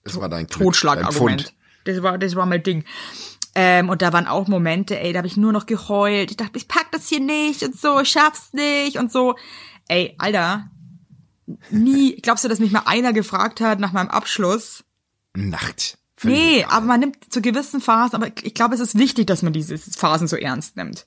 [0.07, 1.53] Das war dein Totschlagargument.
[1.85, 2.85] Das war, das war mein Ding.
[3.57, 6.31] Ähm, und da waren auch Momente, ey, da habe ich nur noch geheult.
[6.31, 9.35] Ich dachte, ich pack das hier nicht und so, ich schaff's nicht und so.
[9.89, 10.71] Ey, Alter,
[11.71, 14.85] nie, glaubst du, dass mich mal einer gefragt hat nach meinem Abschluss?
[15.35, 15.99] Nacht.
[16.23, 16.71] Nee, egal.
[16.71, 19.77] aber man nimmt zu gewissen Phasen, aber ich glaube, es ist wichtig, dass man diese
[19.77, 21.07] Phasen so ernst nimmt.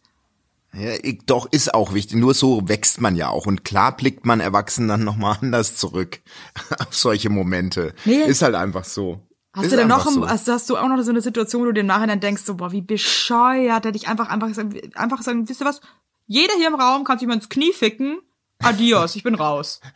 [0.74, 2.18] Ja, ich, doch, ist auch wichtig.
[2.18, 3.48] Nur so wächst man ja auch.
[3.48, 6.20] Und klar blickt man erwachsen dann nochmal anders zurück
[6.80, 7.94] auf solche Momente.
[8.06, 8.24] Nee.
[8.24, 9.20] Ist halt einfach so.
[9.54, 10.28] Hast ist du denn noch, so.
[10.28, 12.56] hast, hast du auch noch so eine Situation, wo du dir im Nachhinein denkst, so,
[12.56, 14.48] boah, wie bescheuert, hätte ich einfach, einfach,
[14.94, 15.82] einfach sagen, wisst ihr was?
[16.28, 18.20] Jeder hier im Raum kann sich mal ins Knie ficken.
[18.60, 19.82] Adios, ich bin raus.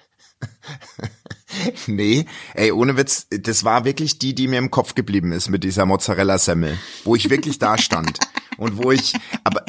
[1.85, 5.63] Nee, ey, ohne Witz, das war wirklich die, die mir im Kopf geblieben ist mit
[5.63, 8.17] dieser Mozzarella-Semmel, wo ich wirklich da stand
[8.57, 9.63] und wo ich, aber,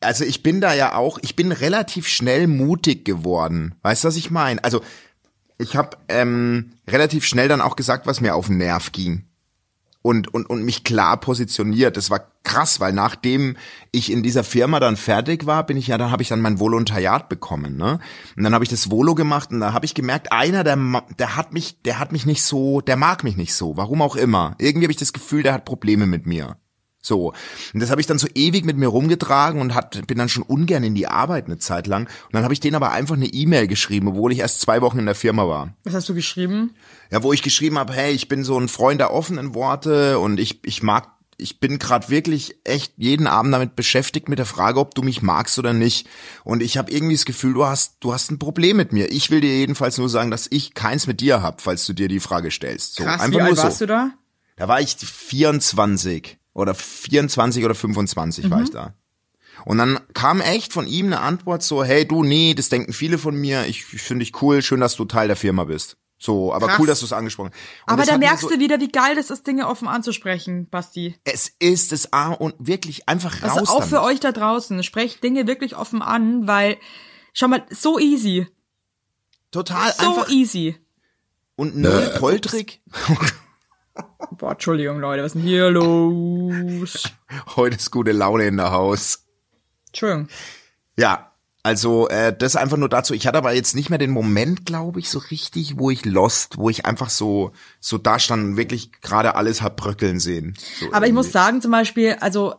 [0.00, 3.74] also ich bin da ja auch, ich bin relativ schnell mutig geworden.
[3.82, 4.62] Weißt du, was ich meine?
[4.64, 4.80] Also
[5.58, 9.26] ich habe ähm, relativ schnell dann auch gesagt, was mir auf den Nerv ging.
[10.02, 11.98] Und, und, und mich klar positioniert.
[11.98, 13.58] Das war krass, weil nachdem
[13.92, 16.58] ich in dieser Firma dann fertig war, bin ich ja, dann habe ich dann mein
[16.58, 18.00] Volontariat bekommen, ne?
[18.34, 20.78] Und dann habe ich das Volo gemacht und da habe ich gemerkt, einer, der,
[21.18, 24.16] der hat mich, der hat mich nicht so, der mag mich nicht so, warum auch
[24.16, 24.54] immer.
[24.58, 26.56] Irgendwie habe ich das Gefühl, der hat Probleme mit mir.
[27.02, 27.32] So.
[27.72, 30.42] Und das habe ich dann so ewig mit mir rumgetragen und hat, bin dann schon
[30.42, 32.06] ungern in die Arbeit eine Zeit lang.
[32.06, 34.98] Und dann habe ich denen aber einfach eine E-Mail geschrieben, obwohl ich erst zwei Wochen
[34.98, 35.74] in der Firma war.
[35.84, 36.74] Was hast du geschrieben?
[37.10, 40.38] Ja, wo ich geschrieben habe, hey, ich bin so ein Freund der offenen Worte und
[40.38, 41.08] ich, ich mag,
[41.38, 45.22] ich bin gerade wirklich echt jeden Abend damit beschäftigt mit der Frage, ob du mich
[45.22, 46.06] magst oder nicht.
[46.44, 49.10] Und ich habe irgendwie das Gefühl, du hast, du hast ein Problem mit mir.
[49.10, 52.08] Ich will dir jedenfalls nur sagen, dass ich keins mit dir hab, falls du dir
[52.08, 52.96] die Frage stellst.
[52.96, 53.62] So, Krass, einfach wie alt so.
[53.62, 54.10] warst du da?
[54.56, 58.64] Da war ich 24 oder 24 oder 25 war Mhm.
[58.64, 58.94] ich da.
[59.66, 63.18] Und dann kam echt von ihm eine Antwort so, hey du, nee, das denken viele
[63.18, 65.96] von mir, ich, ich finde dich cool, schön, dass du Teil der Firma bist.
[66.22, 66.78] So, aber Krass.
[66.78, 67.92] cool, dass du es angesprochen hast.
[67.92, 71.14] Aber da merkst so, du wieder, wie geil das ist, Dinge offen anzusprechen, Basti.
[71.24, 73.88] Es ist das A und wirklich einfach raus Also auch damit.
[73.90, 76.76] für euch da draußen, sprecht Dinge wirklich offen an, weil,
[77.32, 78.46] schau mal, so easy.
[79.50, 80.76] Total So einfach easy.
[81.56, 82.82] und null poltrig.
[84.38, 87.10] Boah, Entschuldigung, Leute, was ist denn hier los?
[87.56, 89.24] Heute ist gute Laune in der Haus.
[89.88, 90.28] Entschuldigung.
[90.96, 93.12] Ja, also äh, das einfach nur dazu.
[93.12, 96.56] Ich hatte aber jetzt nicht mehr den Moment, glaube ich, so richtig, wo ich lost,
[96.56, 100.54] wo ich einfach so so da stand und wirklich gerade alles hab bröckeln sehen.
[100.78, 101.32] So Aber ich muss irgendwie.
[101.32, 102.54] sagen, zum Beispiel, also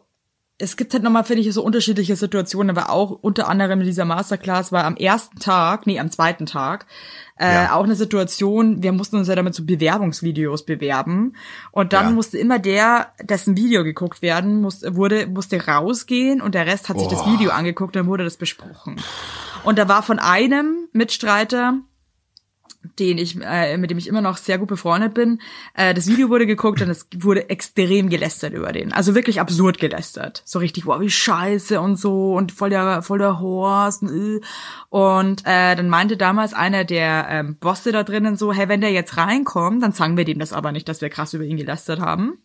[0.62, 4.06] es gibt halt nochmal, finde ich, so unterschiedliche Situationen, aber auch unter anderem in dieser
[4.06, 6.86] Masterclass war am ersten Tag, nee, am zweiten Tag,
[7.42, 7.74] äh, Ja.
[7.76, 11.36] auch eine Situation, wir mussten uns ja damit so Bewerbungsvideos bewerben
[11.72, 12.12] und dann Ja.
[12.12, 17.00] musste immer der, dessen Video geguckt werden, muss, wurde, musste rausgehen und der Rest hat
[17.00, 17.34] sich das Oh.
[17.34, 18.96] Video angeguckt, dann wurde das besprochen.
[19.64, 21.76] Und da war von einem Mitstreiter,
[23.00, 25.40] den ich, äh, mit dem ich immer noch sehr gut befreundet bin.
[25.76, 28.92] Äh, das Video wurde geguckt und es wurde extrem gelästert über den.
[28.92, 30.42] Also wirklich absurd gelästert.
[30.46, 34.02] So richtig, wow, wie scheiße und so und voll der, voll der Horst.
[34.02, 34.42] Und, äh.
[34.90, 38.92] und äh, dann meinte damals einer der ähm, Bosse da drinnen so, hey, wenn der
[38.92, 42.00] jetzt reinkommt, dann sagen wir dem das aber nicht, dass wir krass über ihn gelästert
[42.00, 42.40] haben.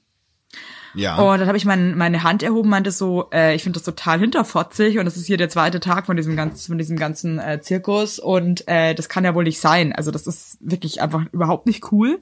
[0.97, 1.17] Ja.
[1.17, 4.19] Und dann habe ich mein, meine Hand erhoben, meinte so, äh, ich finde das total
[4.19, 7.61] hinterfotzig und das ist hier der zweite Tag von diesem ganzen, von diesem ganzen äh,
[7.61, 9.93] Zirkus und äh, das kann ja wohl nicht sein.
[9.93, 12.19] Also das ist wirklich einfach überhaupt nicht cool.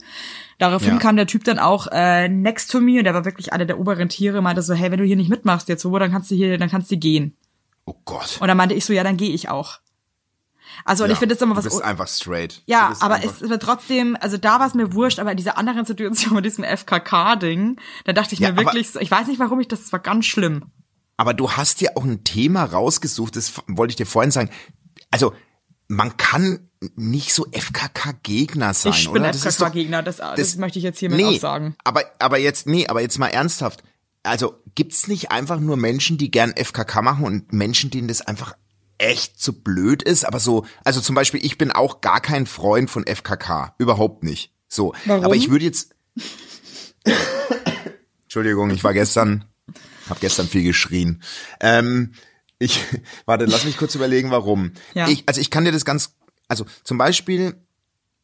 [0.59, 0.99] Daraufhin Ja.
[0.99, 3.79] kam der Typ dann auch äh, next to me und der war wirklich einer der
[3.81, 6.35] oberen Tiere, meinte so, hey, wenn du hier nicht mitmachst jetzt so, dann kannst du
[6.35, 7.37] hier, dann kannst du gehen.
[7.87, 8.39] oh Gott.
[8.41, 9.79] Und dann meinte ich so, ja, dann gehe ich auch.
[10.85, 12.63] Also und ich finde das immer was Du bist einfach straight.
[12.67, 15.85] Ja, aber es war trotzdem, also da war es mir wurscht, aber in dieser anderen
[15.85, 19.69] Situation mit diesem FKK-Ding, da dachte ich Ja, mir wirklich, ich weiß nicht warum ich
[19.69, 20.65] das, das war ganz schlimm.
[21.17, 24.51] aber du hast ja auch ein Thema rausgesucht, das wollte ich dir vorhin sagen.
[25.11, 25.33] Also,
[25.89, 29.31] man kann nicht so FKK-Gegner sein, Ich bin oder?
[29.33, 31.77] Das ist doch- FKK-Gegner, das, das, möchte ich jetzt hiermit nee, auch sagen.
[31.85, 33.83] Aber, aber jetzt, nee, aber jetzt mal ernsthaft.
[34.23, 38.55] Also, gibt's nicht einfach nur Menschen, die gern FKK machen und Menschen, denen das einfach
[38.99, 40.25] echt zu blöd ist?
[40.25, 43.75] Aber so, also zum Beispiel, ich bin auch gar kein Freund von FKK.
[43.79, 44.53] Überhaupt nicht.
[44.69, 44.95] So.
[45.05, 45.25] Warum?
[45.25, 45.95] Aber ich würde jetzt,
[48.25, 49.45] Entschuldigung, ich war gestern,
[50.09, 51.23] habe gestern viel geschrien.
[51.61, 52.15] Ähm,
[52.59, 52.81] ich,
[53.27, 54.73] warte, lass mich kurz überlegen, warum.
[54.95, 55.09] Ja.
[55.09, 56.17] Ich, also ich kann dir das ganz,
[56.49, 57.55] also zum Beispiel,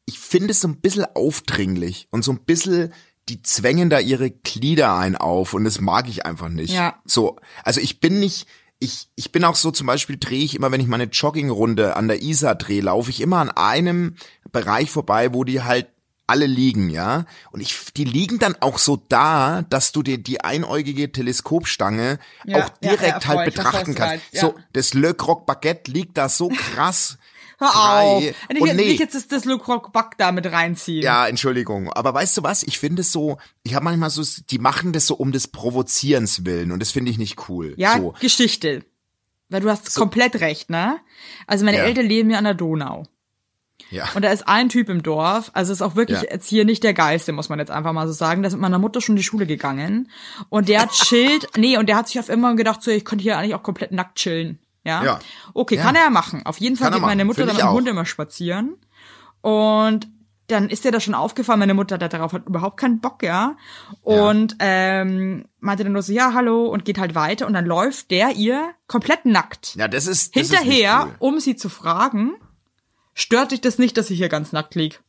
[0.06, 2.92] ich finde es so ein bisschen aufdringlich und so ein bisschen,
[3.28, 6.72] die zwängen da ihre Glieder ein auf und das mag ich einfach nicht.
[6.72, 7.00] Ja.
[7.04, 8.46] So, also ich bin nicht,
[8.80, 12.08] ich, ich bin auch so zum Beispiel drehe ich immer, wenn ich meine Joggingrunde an
[12.08, 14.16] der Isar drehe, laufe ich immer an einem
[14.50, 15.88] Bereich vorbei, wo die halt
[16.26, 17.24] alle liegen, ja.
[17.50, 22.58] Und ich, die liegen dann auch so da, dass du dir die einäugige Teleskopstange Ja,
[22.58, 24.24] auch ja, direkt ja, halt voll, ich betrachten kannst.
[24.32, 24.40] ja.
[24.40, 27.18] So, das Le Croc Baguette liegt da so krass
[27.60, 28.22] Hör auf.
[28.22, 31.02] Nicht, Und nee, nicht jetzt das, das Croc Back da mit reinziehen.
[31.02, 31.92] ja, Entschuldigung.
[31.92, 32.62] Aber weißt du was?
[32.62, 36.44] Ich finde es so, ich habe manchmal so, die machen das so um des Provozierens
[36.44, 37.74] willen und das finde ich nicht cool.
[37.76, 38.14] Ja, So.
[38.20, 38.84] Geschichte.
[39.50, 40.98] Weil du hast komplett recht, ne?
[41.46, 41.84] Also meine Ja.
[41.84, 43.04] Eltern leben ja an der Donau.
[43.90, 44.08] Ja.
[44.14, 46.30] Und da ist ein Typ im Dorf, also ist auch wirklich Ja.
[46.30, 48.42] jetzt hier nicht der Geilste, muss man jetzt einfach mal so sagen.
[48.42, 50.08] Der ist mit meiner Mutter schon in die Schule gegangen.
[50.48, 53.36] Und der chillt, nee, und der hat sich auf immer gedacht, so, ich könnte hier
[53.36, 54.60] eigentlich auch komplett nackt chillen.
[54.84, 55.04] Ja.
[55.04, 55.18] Ja.
[55.54, 55.82] Okay, Ja.
[55.82, 56.44] kann er ja machen.
[56.46, 57.70] Auf jeden Fall Kann geht meine Mutter dann mit dem.
[57.72, 58.76] Hund immer spazieren.
[59.42, 60.08] Und
[60.46, 63.56] dann ist dir das schon aufgefallen, meine Mutter hat darauf hat überhaupt keinen Bock, ja.
[64.02, 67.46] Und ähm, meinte dann nur so, ja, hallo, und geht halt weiter.
[67.46, 71.14] Und dann läuft der ihr komplett nackt Ja, das ist das hinterher, Ist cool.
[71.28, 72.32] um sie zu fragen,
[73.14, 75.00] stört dich das nicht, dass ich hier ganz nackt lieg?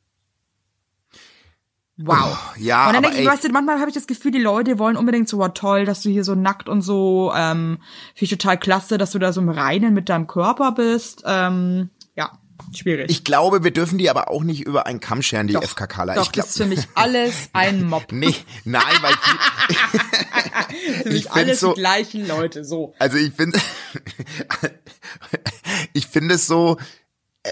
[2.03, 2.37] Wow.
[2.57, 4.97] ja, und dann denke ich, weißt du, manchmal habe ich das Gefühl, die Leute wollen
[4.97, 7.77] unbedingt so, wow, toll, dass du hier so nackt und so, ähm,
[8.15, 11.23] finde ich total klasse, dass du da so im Reinen mit deinem Körper bist.
[11.25, 12.31] Ähm, ja,
[12.75, 13.09] schwierig.
[13.09, 16.15] Ich glaube, wir dürfen die aber auch nicht über einen Kamm scheren, die FKKler.
[16.15, 18.11] Doch, ich glaub, das ist für mich alles ein Mob.
[18.11, 18.35] Nee,
[18.65, 19.13] nein, weil
[21.03, 22.93] für ich mich find alles so- die gleichen Leute, so.
[22.99, 23.59] Also ich finde,
[25.93, 26.77] ich finde es so,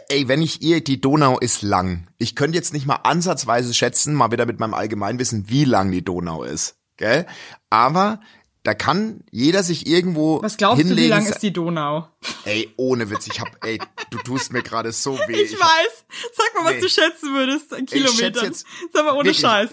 [0.09, 2.07] ey, wenn ich ihr, die Donau ist lang.
[2.17, 6.03] Ich könnte jetzt nicht mal ansatzweise schätzen, mal wieder mit meinem Allgemeinwissen, wie lang die
[6.03, 7.25] Donau ist, gell?
[7.69, 8.19] Aber
[8.63, 11.07] da kann jeder sich irgendwo Was glaubst du, hinlegen.
[11.07, 12.07] wie lang ist die Donau?
[12.45, 13.79] Ey, ohne Witz, ich hab, ey,
[14.11, 15.41] du tust mir gerade so weh.
[15.41, 16.05] Ich, hab weiß.
[16.33, 16.81] Sag mal, was Nee.
[16.81, 18.45] du schätzen würdest in Ich Kilometern.
[18.45, 19.69] jetzt Sag mal, ohne wirklich Scheiß.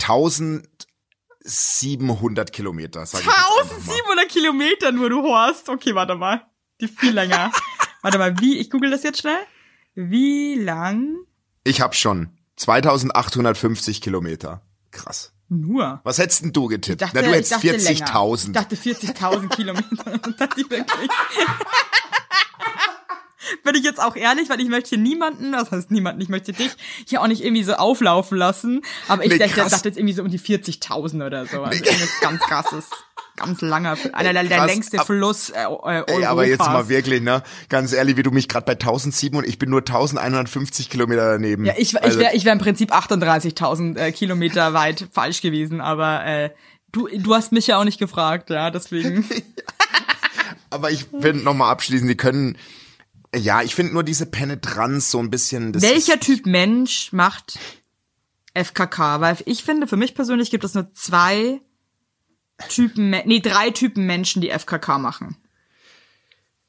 [0.00, 3.62] 1700 Kilometer, sag ich jetzt einfach mal.
[3.82, 5.68] 1700 Kilometer nur, du Horst.
[5.68, 6.46] Okay, warte mal.
[6.80, 7.50] Die viel länger.
[8.02, 9.38] warte mal, wie, ich google das jetzt schnell.
[9.94, 11.16] Wie lang
[11.64, 14.62] Ich hab schon 2850 Kilometer.
[14.90, 15.32] Krass.
[15.48, 16.00] nur?
[16.04, 17.00] Was hättest denn du getippt?
[17.02, 17.90] Ich dachte, Na, du hättest dachte länger.
[17.90, 18.52] Ich 40.000.
[18.52, 20.12] dachte 40.000 Kilometer.
[20.26, 21.08] Und dachte ich wirklich.
[23.64, 26.52] Bin ich jetzt auch ehrlich, weil ich möchte hier niemanden, was heißt niemanden, ich möchte
[26.52, 26.70] dich
[27.06, 28.82] hier auch nicht irgendwie so auflaufen lassen.
[29.08, 31.62] Aber ich Nee, dachte, dachte jetzt irgendwie so um die 40.000 oder so.
[31.62, 32.90] Also irgendwas ganz krasses.
[33.40, 36.74] Ganz langer, einer der, der längste ab- Fluss äh, äh, Ey, aber jetzt Europas.
[36.74, 37.42] mal wirklich, ne?
[37.68, 41.64] Ganz ehrlich, wie du mich gerade bei 1007 und ich bin nur 1150 Kilometer daneben.
[41.64, 45.80] Ja, ich, ich Also, wäre ich wär im Prinzip 38.000 äh, Kilometer weit falsch gewesen,
[45.80, 46.50] aber äh,
[46.92, 49.24] du, du hast mich ja auch nicht gefragt, ja, deswegen.
[50.72, 52.56] Aber ich finde nochmal abschließend, die können,
[53.34, 55.72] ja, ich finde nur diese Penetranz so ein bisschen.
[55.72, 57.58] Das Welcher Typ Mensch macht
[58.54, 59.20] FKK?
[59.20, 61.60] Weil ich finde, für mich persönlich gibt es nur zwei
[62.68, 65.36] Typen, nee, drei Typen Menschen, die FKK machen.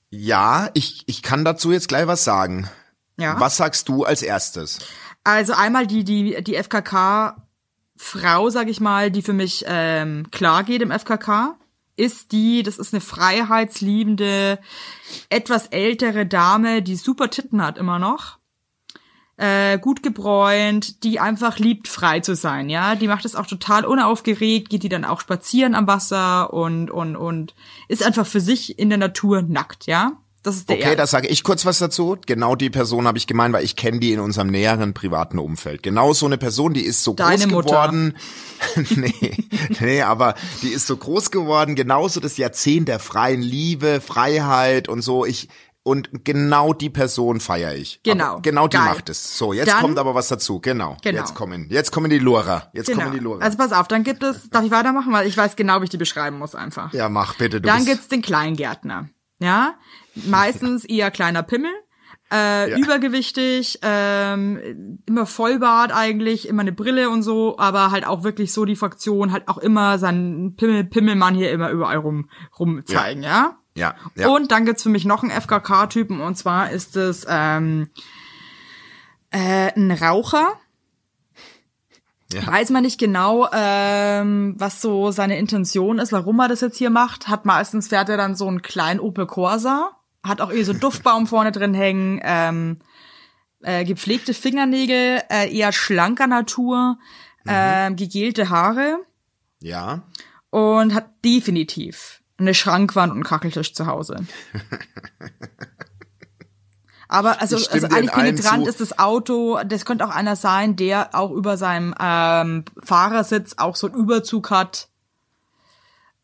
[0.10, 2.69] Ja, ich, ich kann dazu jetzt gleich was sagen.
[3.17, 3.39] Ja.
[3.39, 4.80] Was sagst du als erstes?
[5.23, 10.82] Also einmal die, die, die FKK-Frau, sag ich mal, die für mich ähm, klar geht
[10.82, 11.56] im FKK,
[11.95, 14.60] ist die, das ist eine freiheitsliebende,
[15.30, 18.40] etwas ältere Dame, die super Titten hat immer noch.
[19.41, 22.93] Äh, gut gebräunt, die einfach liebt, frei zu sein, ja.
[22.93, 27.15] Die macht es auch total unaufgeregt, geht die dann auch spazieren am Wasser und, und,
[27.15, 27.56] und
[27.88, 30.12] ist einfach für sich in der Natur nackt, ja.
[30.43, 32.17] Das ist der Okay, da sage ich kurz was dazu.
[32.27, 35.82] Genau die Person habe ich gemeint, weil ich kenne die in unserem näheren privaten Umfeld.
[35.82, 37.67] Genau so eine Person, die ist so Deine groß Mutter.
[37.69, 38.17] geworden.
[38.95, 39.38] nee,
[39.80, 45.01] nee, aber die ist so groß geworden, genauso das Jahrzehnt der freien Liebe, Freiheit und
[45.01, 45.25] so.
[45.25, 45.49] Ich
[45.84, 48.02] und genau die Person feiere ich.
[48.04, 48.34] Genau.
[48.34, 48.86] Aber genau die Geil.
[48.86, 49.38] macht es.
[49.38, 50.60] So, jetzt Dann- kommt aber was dazu.
[50.60, 50.98] Genau.
[51.04, 51.20] Genau.
[51.20, 52.70] Jetzt kommen, jetzt kommen die Lura.
[52.74, 53.02] Jetzt Genau.
[53.04, 53.44] kommen die Lura.
[53.44, 55.89] Also pass auf, dann gibt es, darf ich weitermachen, weil ich weiß genau, wie ich
[55.89, 56.94] die beschreiben muss einfach.
[56.94, 57.62] ja, mach bitte.
[57.62, 59.10] Du dann gibt's den Kleingärtner.
[59.39, 59.74] Ja,
[60.13, 61.72] meistens eher kleiner Pimmel,
[62.32, 62.78] äh, Ja.
[62.78, 68.65] übergewichtig, ähm, immer Vollbart eigentlich, immer eine Brille und so, aber halt auch wirklich so
[68.65, 73.30] die Fraktion, halt auch immer seinen Pimmel, Pimmelmann hier immer überall rum, rum zeigen, ja.
[73.30, 73.96] ja, ja.
[74.28, 77.90] Und dann gibt's für mich noch einen FKK-Typen und zwar ist es ähm,
[79.32, 80.54] äh, ein Raucher.
[82.34, 82.48] Ja.
[82.48, 86.90] Weiß man nicht genau, ähm, was so seine Intention ist, warum er das jetzt hier
[86.90, 87.28] macht.
[87.28, 89.92] Hat meistens fährt er dann so einen kleinen Opel Corsa,
[90.24, 92.80] hat auch eh so einen Duftbaum vorne drin hängen, ähm,
[93.62, 96.98] äh, gepflegte Fingernägel, äh, eher schlanker Natur,
[97.46, 99.00] ähm, gegelte Haare
[99.62, 100.04] ja.
[100.52, 104.25] und hat definitiv eine Schrankwand und einen Kacheltisch zu Hause.
[107.08, 111.32] Aber also, also eigentlich penetrant ist das Auto, das könnte auch einer sein, der auch
[111.32, 114.88] über seinem ähm, Fahrersitz auch so einen Überzug hat.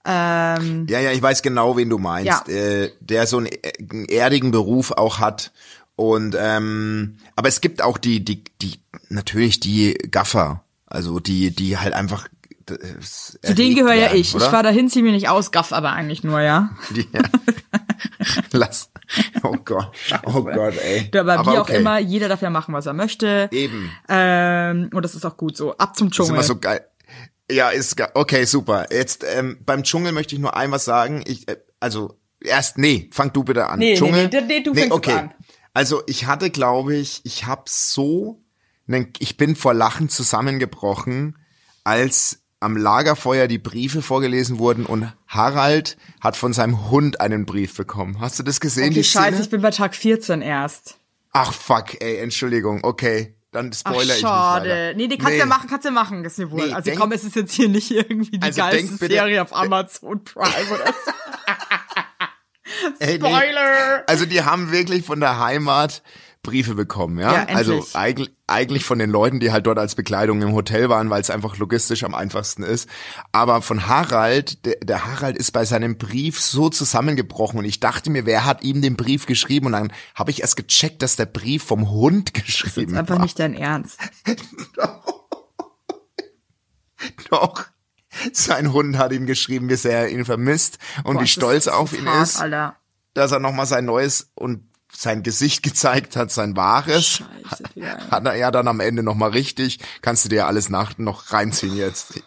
[0.06, 2.48] Ähm, Ja, ja, ich weiß genau, wen du meinst.
[2.48, 2.54] Ja.
[2.54, 5.52] Äh, der so einen, äh, einen erdigen Beruf auch hat.
[5.98, 11.78] Und ähm, aber es gibt auch die, die, die, natürlich die Gaffer, also die, die
[11.78, 12.30] halt einfach.
[12.68, 14.36] Zu denen gehöre ja ich.
[14.36, 16.72] Ich fahre dahin, mir nicht aus, gaff aber eigentlich nur, ja.
[17.14, 17.22] Ja.
[18.52, 18.92] Lass.
[19.44, 19.92] Oh Gott.
[20.26, 21.10] Oh Gott, ey.
[21.18, 21.78] Aber, wie auch okay.
[21.78, 23.48] immer, jeder darf ja machen, was er möchte.
[23.52, 23.92] Eben.
[24.10, 25.78] Ähm, und das ist auch gut so.
[25.78, 26.34] Ab zum Das ist Dschungel.
[26.36, 26.86] immer so geil.
[27.50, 28.12] Ja, ist geil.
[28.14, 28.88] Okay, super.
[28.92, 31.24] Jetzt ähm, beim Dschungel möchte ich nur ein was sagen.
[31.26, 33.80] Ich, äh, also erst, nee, fang du bitte an.
[33.80, 34.30] Nee, nee, Dschungel.
[34.30, 35.14] nee, nee, du fängst okay.
[35.14, 35.34] an.
[35.74, 38.42] Also ich hatte, glaube ich, ich habe so,
[39.20, 41.38] ich bin vor Lachen zusammengebrochen,
[41.84, 47.76] als am Lagerfeuer die Briefe vorgelesen wurden und Harald hat von seinem Hund einen Brief
[47.76, 48.20] bekommen.
[48.20, 48.86] Hast du das gesehen?
[48.86, 49.44] Okay, die scheiße, Szene?
[49.44, 50.98] ich bin bei Tag 14 erst.
[51.34, 53.36] Ach fuck, ey, Entschuldigung, okay.
[53.52, 54.94] Dann Ach, spoiler ich nicht schade.
[54.98, 56.68] Nee, die kannst du ja machen, kannst du ja machen, ist mir wohl.
[56.68, 59.42] Nee, also denk- komm, es ist jetzt hier nicht irgendwie die Also geilste bitte- Serie
[59.42, 61.12] auf Amazon Prime oder so.
[63.00, 63.28] Ey, nee.
[63.28, 64.04] Spoiler!
[64.08, 66.04] Also die haben wirklich von der Heimat
[66.44, 67.34] Briefe bekommen, ja?
[67.34, 71.10] Ja, also eigentlich, eigentlich von den Leuten, die halt dort als Bekleidung im Hotel waren,
[71.10, 72.88] weil es einfach logistisch am einfachsten ist.
[73.34, 78.10] Aber von Harald, der, der Harald ist bei seinem Brief so zusammengebrochen und ich dachte
[78.10, 79.68] mir, wer hat ihm den Brief geschrieben?
[79.68, 83.24] Und dann habe ich erst gecheckt, dass der Brief vom Hund geschrieben Ist einfach war.
[83.24, 84.00] nicht dein Ernst.
[87.30, 87.66] Doch.
[88.32, 91.66] Sein Hund hat ihm geschrieben, wie sehr er ihn vermisst und Boah, wie das stolz
[91.66, 92.76] das auf ihn hart, ist, Alter.
[93.14, 94.64] dass er nochmal sein neues und
[94.98, 97.08] sein Gesicht gezeigt hat, sein wahres.
[97.08, 97.98] Scheiße, geil.
[98.12, 99.80] Hat er ja dann am Ende nochmal richtig.
[100.02, 102.22] Kannst du dir alles nach noch reinziehen jetzt.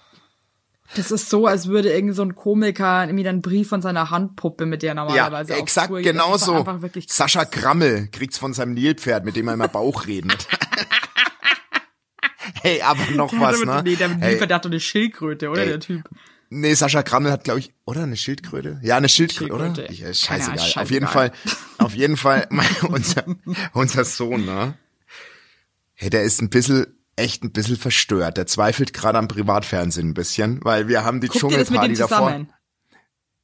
[0.96, 4.10] Das ist so, als würde irgend so ein Komiker irgendwie dann einen Brief von seiner
[4.10, 7.16] Handpuppe, mit der er Ja, normalerweise auf exakt wirklich krass.
[7.16, 10.48] Sascha Krammel kriegt's von seinem Nilpferd, mit dem er immer Bauch redet.
[12.62, 13.82] hey, aber noch Der was, hatte ne?
[13.84, 15.68] Nee, der, hey, der hat doch eine Schildkröte, oder Ey.
[15.68, 16.08] der Typ?
[16.50, 18.78] Nee, Sascha Krammel hat, glaube ich, oder eine Schildkröte?
[18.82, 19.82] Ja, eine Schildkröte, Schildkröte.
[19.82, 19.90] oder?
[19.90, 20.58] Ich, äh, Keine scheißegal.
[20.58, 21.86] Ahnung, Auf jeden Fall, scheißegal.
[21.86, 23.24] auf jeden Fall, mein, unser,
[23.72, 24.74] unser Sohn, ne?
[25.94, 26.86] Hey, der ist ein bisschen,
[27.16, 28.36] echt ein bisschen verstört.
[28.36, 32.46] Der zweifelt gerade am Privatfernsehen ein bisschen, weil wir haben die Guckt Dschungelparty davor.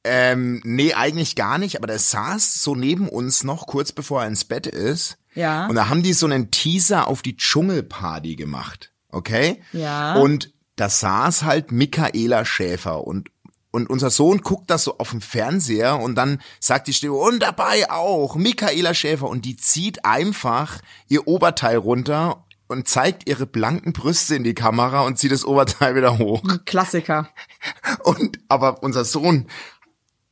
[0.03, 4.27] Ähm, nee, eigentlich gar nicht, aber der saß so neben uns noch, kurz bevor er
[4.27, 5.17] ins Bett ist.
[5.35, 5.67] Ja.
[5.67, 8.93] Und da haben die so einen Teaser auf die Dschungelparty gemacht.
[9.09, 9.61] Okay?
[9.73, 10.15] Ja.
[10.15, 13.29] Und da saß halt Michaela Schäfer und
[13.69, 17.43] und unser Sohn guckt das so auf dem Fernseher und dann sagt die Stimme, und
[17.43, 23.93] dabei auch Michaela Schäfer und die zieht einfach ihr Oberteil runter und zeigt ihre blanken
[23.93, 26.41] Brüste in die Kamera und zieht das Oberteil wieder hoch.
[26.65, 27.29] Klassiker.
[28.03, 29.47] Und aber unser Sohn,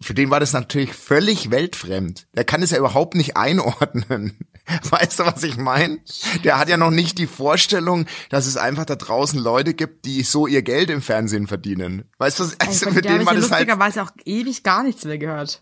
[0.02, 2.28] für den war das natürlich völlig weltfremd.
[2.34, 4.38] Der kann es ja überhaupt nicht einordnen.
[4.90, 6.00] Weißt du, was ich meine?
[6.44, 10.24] Der hat ja noch nicht die Vorstellung, dass es einfach da draußen Leute gibt, die
[10.24, 12.06] so ihr Geld im Fernsehen verdienen.
[12.18, 14.04] Weißt du, was- also Von für der habe den ich war ja das halt lustigerweise
[14.04, 15.62] auch ewig gar nichts mehr gehört.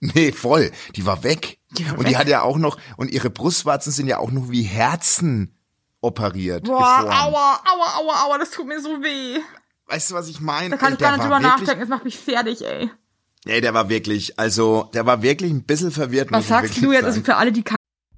[0.00, 0.70] Nee, voll.
[0.96, 1.58] Die war weg.
[1.72, 2.08] Die war und weg.
[2.08, 5.56] die hat ja auch noch, und ihre Brustwarzen sind ja auch noch wie Herzen
[6.00, 6.64] operiert.
[6.64, 7.18] Boah, geformt.
[7.18, 9.38] aua, aua, aua, aua, das tut mir so weh.
[9.86, 10.70] Weißt du, was ich meine?
[10.70, 12.90] Da kann Ey, ich gar nicht drüber nachdenken, es macht mich fertig, ey.
[13.44, 16.30] Ey, der war wirklich, also, der war wirklich ein bisschen verwirrt.
[16.30, 17.64] Was sagst du jetzt, also für alle, die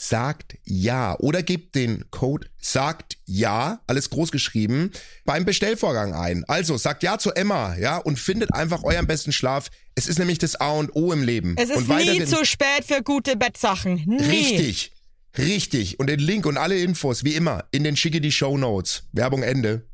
[0.00, 4.92] sagt ja oder gebt den Code sagt ja, alles groß geschrieben,
[5.24, 6.44] beim Bestellvorgang ein.
[6.46, 9.70] Also sagt ja zu Emma, ja, und findet einfach euren besten Schlaf.
[9.96, 11.56] Es ist nämlich das A und O im Leben.
[11.58, 14.04] Es ist und nie zu spät für gute Bettsachen.
[14.06, 14.22] Nie.
[14.22, 14.92] Richtig.
[15.36, 15.98] Richtig.
[15.98, 19.02] Und den Link und alle Infos, wie immer, in den schicke die Show Notes.
[19.12, 19.88] Werbung Ende.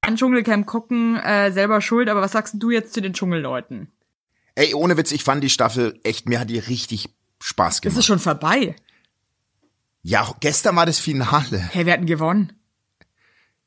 [0.00, 3.92] an Dschungelcamp gucken, äh, selber schuld, aber was sagst du jetzt zu den Dschungelleuten?
[4.56, 7.08] Ey, ohne Witz, ich fand die Staffel echt, mir hat die richtig
[7.40, 7.98] Spaß Das gemacht.
[7.98, 8.74] ist schon vorbei.
[10.02, 11.58] Ja, gestern war das Finale.
[11.58, 12.52] Hey, wir hatten gewonnen.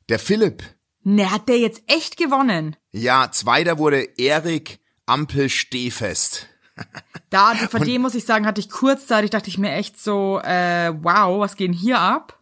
[0.08, 0.62] Der Philipp.
[1.02, 2.76] Ne, hat der jetzt echt gewonnen?
[2.92, 6.48] Ja, zweiter wurde Erik Ampel Stehfest.
[7.30, 10.92] Da, von dem muss ich sagen, hatte ich kurzzeitig, dachte ich mir echt so, äh,
[11.02, 12.38] wow, was geht denn hier ab?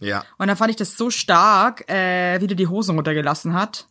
[0.00, 0.24] Ja.
[0.36, 3.86] Und dann fand ich das so stark, äh, wie der die Hosen runtergelassen hat.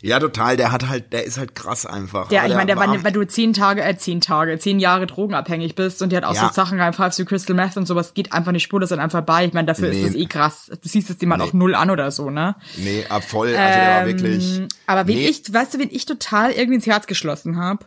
[0.00, 0.56] Ja, total.
[0.56, 2.26] Der hat halt, der ist halt krass einfach.
[2.26, 5.74] Aber ich meine, der war, wenn du zehn Tage, äh, zehn Tage, zehn Jahre drogenabhängig
[5.74, 6.48] bist und der hat auch Ja.
[6.48, 9.22] so Sachen rein, Five to Crystal Meth und sowas, geht einfach nicht spurlos dann einfach
[9.22, 9.44] bei.
[9.46, 10.00] Ich meine, dafür Nee.
[10.02, 10.70] ist das eh krass.
[10.82, 11.48] Du siehst es jemand Nee.
[11.48, 12.56] auch null an oder so, ne?
[12.76, 13.48] Nee, ab voll.
[13.48, 14.58] Also der war wirklich.
[14.58, 17.86] Ähm, aber wen nee, ich, weißt du, wen ich total irgendwie ins Herz geschlossen habe?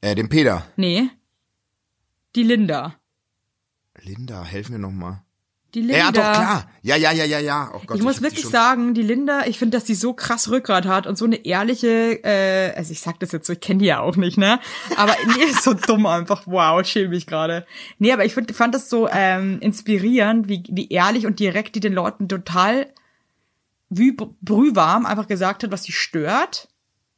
[0.00, 0.66] Äh, den Peter.
[0.76, 1.08] Nee.
[2.34, 2.94] Die Linda.
[4.02, 5.22] Linda, helf mir noch mal.
[5.76, 5.98] Die Linda.
[5.98, 6.70] Ja, doch, klar.
[6.80, 7.70] Ja, ja, ja, ja, ja.
[7.74, 10.48] Oh Gott, ich muss die wirklich sagen, die Linda, ich finde, dass die so krass
[10.48, 13.80] Rückgrat hat und so eine ehrliche, äh, also ich sag das jetzt so, ich kenne
[13.80, 14.58] die ja auch nicht, ne?
[14.96, 16.44] Aber nee, ist so dumm einfach.
[16.46, 17.66] Wow, schäme mich gerade.
[17.98, 21.80] Nee, aber ich find, fand das so ähm, inspirierend, wie, wie ehrlich und direkt die
[21.80, 22.86] den Leuten total
[23.90, 26.68] wie br- brühwarm einfach gesagt hat, was sie stört.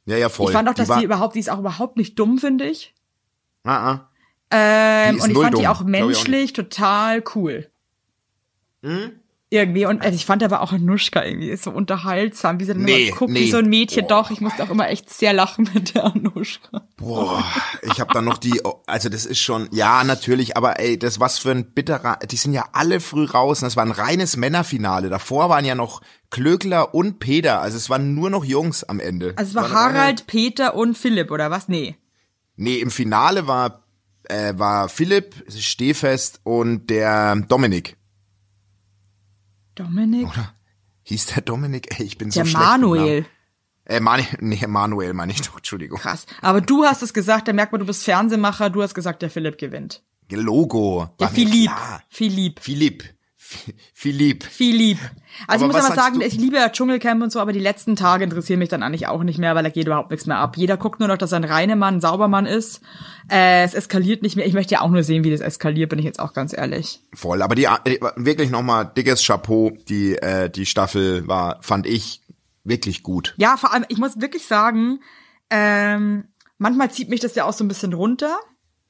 [0.05, 0.47] Ja, ja, voll.
[0.47, 2.93] Ich fand auch, Die dass die überhaupt, die ist auch überhaupt nicht dumm, finde ich.
[3.63, 4.09] Ah, ah.
[4.51, 5.65] Ähm, Die und ich fand die dumm.
[5.67, 7.69] auch ich auch menschlich total cool.
[8.83, 9.11] Hm?
[9.51, 9.87] Irgendwie.
[9.87, 13.17] Und also ich fand aber auch Anushka irgendwie so unterhaltsam, wie sie dann Nee, immer
[13.17, 13.39] guckt, nee.
[13.39, 14.03] wie so ein Mädchen.
[14.05, 14.21] Boah.
[14.21, 16.83] Doch, ich musste auch immer echt sehr lachen mit der Anushka.
[16.97, 17.43] Boah,
[17.81, 21.39] ich habe dann noch die, also das ist schon, ja, natürlich, aber ey, das was
[21.39, 25.09] für ein bitterer, die sind ja alle früh raus und das war ein reines Männerfinale.
[25.09, 29.33] Davor waren ja noch Klöckler und Peter, also es waren nur noch Jungs am Ende.
[29.35, 31.67] Also es war reine- Harald, Peter und Philipp, oder was?
[31.67, 31.95] Nee.
[32.55, 33.83] Nee, im Finale war,
[34.25, 37.95] äh, war Philipp, Stehfest und der Dominik.
[39.79, 40.27] Dominik?
[40.27, 40.53] Oder?
[41.03, 41.99] Hieß der Dominik?
[41.99, 43.25] Ey, ich bin so der schlecht mit Manuel.
[43.85, 45.97] Äh, Mani nee, Manuel meine ich doch, Entschuldigung.
[45.99, 46.25] Krass.
[46.41, 49.29] Aber du hast es gesagt, da merkt man, du bist Fernsehmacher, du hast gesagt, der
[49.29, 50.03] Philipp gewinnt.
[50.29, 51.07] Logo.
[51.19, 51.71] Der Philipp.
[52.09, 52.59] Philipp.
[52.59, 53.03] Philipp.
[53.93, 54.43] Philipp.
[54.43, 54.99] Philipp.
[55.47, 56.25] Also Aber ich muss aber sagen, du?
[56.25, 59.23] ich liebe ja Dschungelcamp und so, aber die letzten Tage interessieren mich dann eigentlich auch
[59.23, 60.57] nicht mehr, weil da geht überhaupt nichts mehr ab.
[60.57, 62.81] Jeder guckt nur noch, dass er ein Reinemann, ein Saubermann ist.
[63.31, 64.45] Äh, es eskaliert nicht mehr.
[64.45, 67.01] Ich möchte ja auch nur sehen, wie das eskaliert, bin ich jetzt auch ganz ehrlich.
[67.13, 72.21] Voll, aber die äh, wirklich nochmal dickes Chapeau, die äh, die Staffel war, fand ich
[72.63, 73.33] wirklich gut.
[73.37, 74.99] Ja, vor allem, ich muss wirklich sagen,
[75.49, 76.25] ähm,
[76.57, 78.37] manchmal zieht mich das ja auch so ein bisschen runter.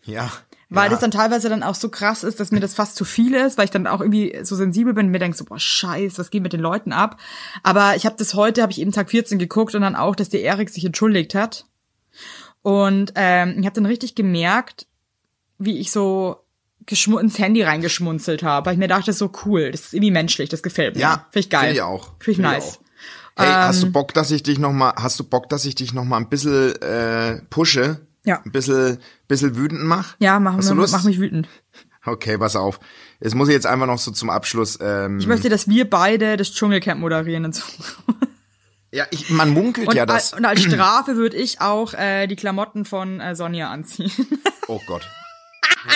[0.03, 0.31] Ja.
[0.71, 0.89] Weil ja.
[0.89, 3.57] das dann teilweise dann auch so krass ist, dass mir das fast zu viel ist,
[3.57, 6.29] weil ich dann auch irgendwie so sensibel bin und mir denke so, boah, scheiß, was
[6.29, 7.19] geht mit den Leuten ab?
[7.63, 10.29] Aber ich habe das heute, habe ich eben Tag 14 geguckt und dann auch, dass
[10.29, 11.65] der Erik sich entschuldigt hat.
[12.61, 14.85] Und ähm, ich habe dann richtig gemerkt,
[15.57, 16.45] wie ich so
[16.87, 20.63] ins Handy reingeschmunzelt habe, weil ich mir dachte, so cool, das ist irgendwie menschlich, das
[20.63, 21.01] gefällt mir.
[21.01, 21.61] Ja, finde ich geil.
[21.61, 22.03] Finde ich auch.
[22.19, 22.77] Finde ich Finde nice.
[22.77, 23.43] auch.
[23.43, 25.75] Hey, hast Ähm, du Bock, dass ich dich noch mal, hast du Bock, dass ich
[25.75, 28.01] dich noch mal ein bisschen äh, pushe?
[28.25, 28.41] Ja.
[28.45, 28.97] Ein bisschen,
[29.27, 30.15] bisschen wütend mach?
[30.19, 31.47] Ja, mach, Hast mach, mich wütend.
[32.05, 32.79] Okay, pass auf.
[33.19, 34.77] Jetzt muss ich jetzt einfach noch so zum Abschluss.
[34.81, 37.63] Ähm, Ich möchte, dass wir beide das Dschungelcamp moderieren und so.
[38.91, 40.33] ja, ich, man munkelt Und, ja, dass.
[40.33, 44.11] al- und als Strafe würde ich auch äh, die Klamotten von äh, Sonja anziehen.
[44.67, 45.07] Oh Gott.
[45.85, 45.93] Ja,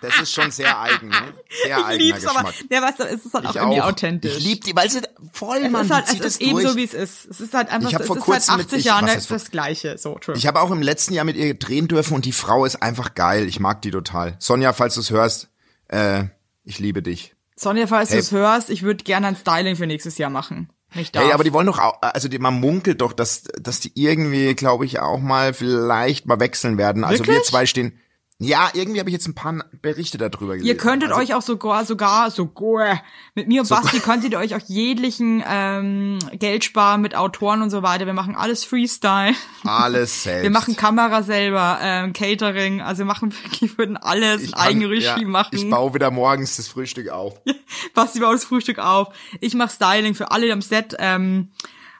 [0.00, 1.34] das ist schon sehr eigen, ne?
[1.64, 2.68] Sehr ich eigener lieb's, aber Geschmack.
[2.70, 3.86] der weißt du, es ist halt auch ich irgendwie auch.
[3.88, 4.36] authentisch.
[4.36, 5.00] Ich lieb die, weil sie
[5.32, 6.66] voll, es Mann, ist halt, es es ist eben durch.
[6.68, 7.26] so, wie es ist.
[7.30, 9.06] Es ist halt einfach, Ich hab es vor ist kurzem seit mit- 80 ich- Jahren
[9.06, 9.96] das, Gleiche.
[9.98, 10.38] So, Entschuldigung.
[10.40, 13.14] Ich habe auch im letzten Jahr mit ihr drehen dürfen und die Frau ist einfach
[13.14, 13.46] geil.
[13.46, 14.34] Ich mag die total.
[14.40, 15.48] Sonja, falls du es hörst,
[15.88, 16.24] äh,
[16.64, 17.34] ich liebe dich.
[17.54, 18.16] Sonja, falls Hey.
[18.16, 20.68] du es hörst, ich würde gerne ein Styling für nächstes Jahr machen.
[20.94, 21.24] Ich darf.
[21.24, 24.54] Hey, aber die wollen doch auch, also die, man munkelt doch, dass, dass die irgendwie,
[24.54, 27.04] glaube ich, auch mal vielleicht mal wechseln werden.
[27.04, 27.98] Also wir zwei stehen.
[28.42, 30.66] Ja, irgendwie habe ich jetzt ein paar Berichte darüber gelesen.
[30.66, 33.02] Ihr könntet also, euch auch sogar, sogar, sogar,
[33.34, 37.70] mit mir und Basti könntet ihr euch auch jeglichen ähm, Geld sparen mit Autoren und
[37.70, 38.06] so weiter.
[38.06, 39.34] Wir machen alles Freestyle.
[39.64, 40.42] alles selbst.
[40.42, 45.04] Wir machen Kamera selber, ähm, Catering, also wir machen wirklich, würden alles Ich kann- Eigenregie
[45.04, 45.50] ja, machen.
[45.52, 47.40] Ich baue wieder morgens das Frühstück auf.
[47.94, 49.08] Basti baut das Frühstück auf.
[49.40, 50.96] Ich mache Styling für alle am Set.
[50.98, 51.50] Ähm,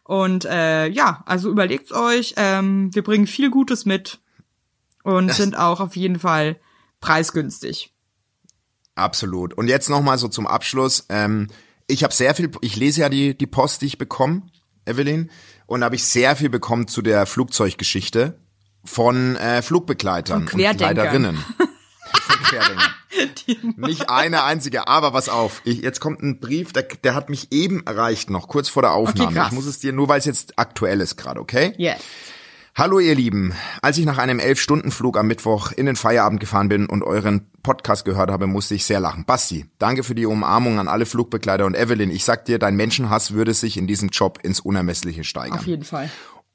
[0.05, 2.35] und äh, ja, also überlegt's euch.
[2.37, 4.21] Ähm, wir bringen viel Gutes mit
[5.03, 6.57] und sind auch auf jeden Fall
[7.01, 7.93] preisgünstig.
[8.95, 9.55] Absolut.
[9.55, 11.07] Und jetzt noch mal so zum Abschluss.
[11.09, 11.49] Ähm,
[11.87, 14.43] ich habe sehr viel, ich lese ja die, die Post, die ich bekomme,
[14.87, 15.31] Evelyn,
[15.67, 18.39] und da habe ich sehr viel bekommen zu der Flugzeuggeschichte
[18.85, 20.51] von äh, Flugbegleitern und.
[20.51, 21.43] Begleiterinnen.
[23.77, 25.63] Nicht eine einzige, aber pass auf.
[25.65, 28.93] Ich, jetzt kommt ein Brief, der, der hat mich eben erreicht, noch kurz vor der
[28.93, 29.35] Aufnahme.
[29.35, 29.49] krass.
[29.49, 31.75] ich muss es dir, nur weil es jetzt aktuell ist gerade, okay?
[31.77, 32.01] Yes.
[32.75, 33.53] Hallo ihr Lieben,
[33.83, 38.07] als ich nach einem Elf-Stunden-Flug am Mittwoch in den Feierabend gefahren bin und euren Podcast
[38.07, 39.27] gehört habe, musste ich sehr lachen.
[39.27, 43.35] Basti, danke für die Umarmung an alle Flugbegleiter und Evelyn, ich sag dir, dein Menschenhass
[43.35, 45.59] würde sich in diesem Job ins Unermessliche steigern.
[45.59, 46.09] Auf jeden Fall.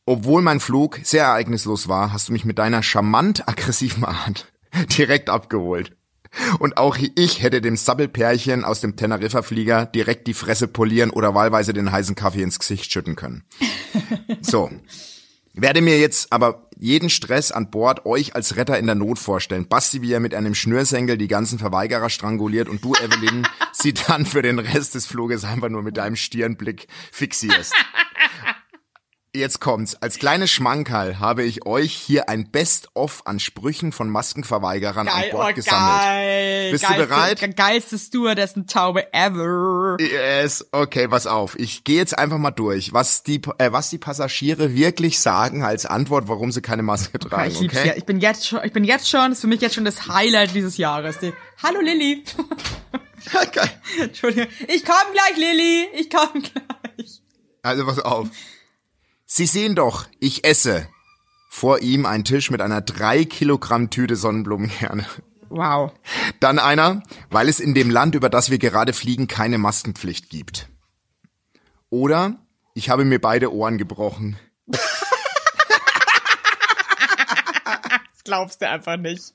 [0.08, 4.52] Obwohl mein Flug sehr ereignislos war, hast du mich mit deiner charmant aggressiven Art
[4.98, 5.96] direkt abgeholt.
[6.58, 11.74] Und auch ich hätte dem Sabbelpärchen aus dem Teneriffa-Flieger direkt die Fresse polieren oder wahlweise
[11.74, 13.44] den heißen Kaffee ins Gesicht schütten können.
[14.42, 14.72] So.
[15.60, 19.68] Werde mir jetzt aber jeden Stress an Bord euch als Retter in der Not vorstellen.
[19.68, 24.28] Basti, wie er mit einem Schnürsenkel die ganzen Verweigerer stranguliert und du, Evelyn, sie dann
[24.28, 27.74] für den Rest des Fluges einfach nur mit deinem Stirnblick fixierst.
[29.38, 29.96] Jetzt kommt's.
[30.02, 35.54] Als kleines Schmankerl habe ich euch hier ein Best-of an Sprüchen von Maskenverweigerern an Bord
[35.56, 36.02] gesammelt.
[36.02, 36.72] oh, geil.
[36.72, 37.56] Bist du Geilste- bereit?
[37.56, 39.98] Geilste Stewardessen-Taube ever.
[40.00, 41.58] Yes, okay, pass auf.
[41.60, 45.86] Ich gehe jetzt einfach mal durch, was die, äh, was die Passagiere wirklich sagen als
[45.86, 47.52] Antwort, warum sie keine Maske Ja, tragen.
[47.52, 47.88] ich okay?
[47.90, 47.94] ja.
[47.96, 50.08] Ich bin jetzt schon, ich bin jetzt schon, das ist für mich jetzt schon das
[50.08, 51.20] Highlight dieses Jahres.
[51.20, 51.32] Die,
[51.62, 52.24] Hallo Lilly.
[53.54, 53.70] Geil.
[54.02, 54.48] Entschuldigung.
[54.68, 55.88] Ich komm gleich, Lilly.
[55.96, 57.22] Ich komm gleich.
[57.62, 58.28] Also pass auf.
[59.30, 60.88] Sie sehen doch, ich esse.
[61.50, 65.06] Vor ihm ein Tisch mit einer drei Kilogramm Tüte Sonnenblumenkerne.
[65.50, 65.92] Wow.
[66.40, 70.70] Dann einer, weil es in dem Land, über das wir gerade fliegen, keine Maskenpflicht gibt.
[71.90, 72.38] Oder
[72.74, 74.38] ich habe mir beide Ohren gebrochen.
[74.66, 74.82] Das
[78.24, 79.34] glaubst du einfach nicht.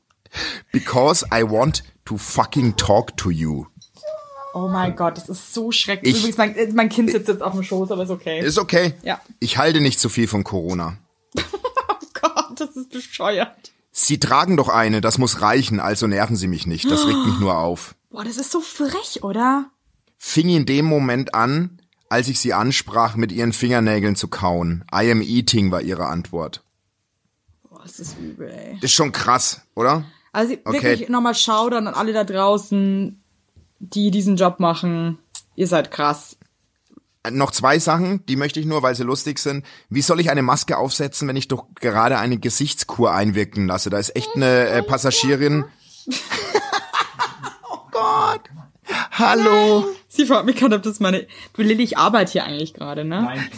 [0.70, 3.66] Because I want to fucking talk to you.
[4.54, 6.14] Oh mein Gott, das ist so schrecklich.
[6.14, 8.40] Ich- Übrigens, mein, mein Kind sitzt jetzt auf dem Schoß, aber ist okay.
[8.40, 8.94] Ist okay.
[9.02, 9.20] Ja.
[9.40, 10.96] Ich halte nicht zu viel von Corona.
[11.44, 13.72] Oh Gott, das ist bescheuert.
[13.90, 16.90] Sie tragen doch eine, das muss reichen, also nerven Sie mich nicht.
[16.90, 17.94] Das regt mich nur auf.
[18.10, 19.66] Boah, das ist so frech, oder?
[20.18, 21.78] Fing in dem Moment an,
[22.08, 24.84] als ich sie ansprach, mit ihren Fingernägeln zu kauen.
[24.94, 26.62] I am eating war ihre Antwort.
[27.68, 28.78] Boah, das ist übel, ey.
[28.80, 30.04] Ist schon krass, oder?
[30.32, 30.82] Also Okay.
[30.82, 33.21] wirklich nochmal Schaudern an alle da draußen,
[33.82, 35.18] die diesen Job machen.
[35.56, 36.36] Ihr seid krass.
[37.30, 39.64] Noch zwei Sachen, die möchte ich nur, weil sie lustig sind.
[39.88, 43.90] Wie soll ich eine Maske aufsetzen, wenn ich doch gerade eine Gesichtskur einwirken lasse?
[43.90, 45.64] Da ist echt eine äh, Passagierin.
[47.70, 48.42] oh Gott.
[49.12, 49.84] Hallo.
[50.08, 51.26] Sie fragt mich gerade, ob das meine...
[51.52, 53.22] Du, Lilly, ich arbeite hier eigentlich gerade, ne?
[53.22, 53.50] Nein.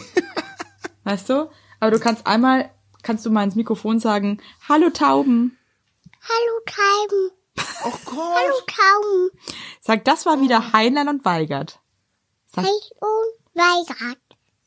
[1.03, 1.49] Weißt du?
[1.79, 2.69] Aber du kannst einmal,
[3.01, 5.57] kannst du mal ins Mikrofon sagen, Hallo Tauben.
[6.21, 7.31] Hallo Tauben.
[7.57, 8.35] Oh Gott.
[8.35, 9.31] Hallo Tauben.
[9.81, 11.79] Sag, das war wieder Heinlein und Weigert.
[12.55, 14.17] Hey und Weigert.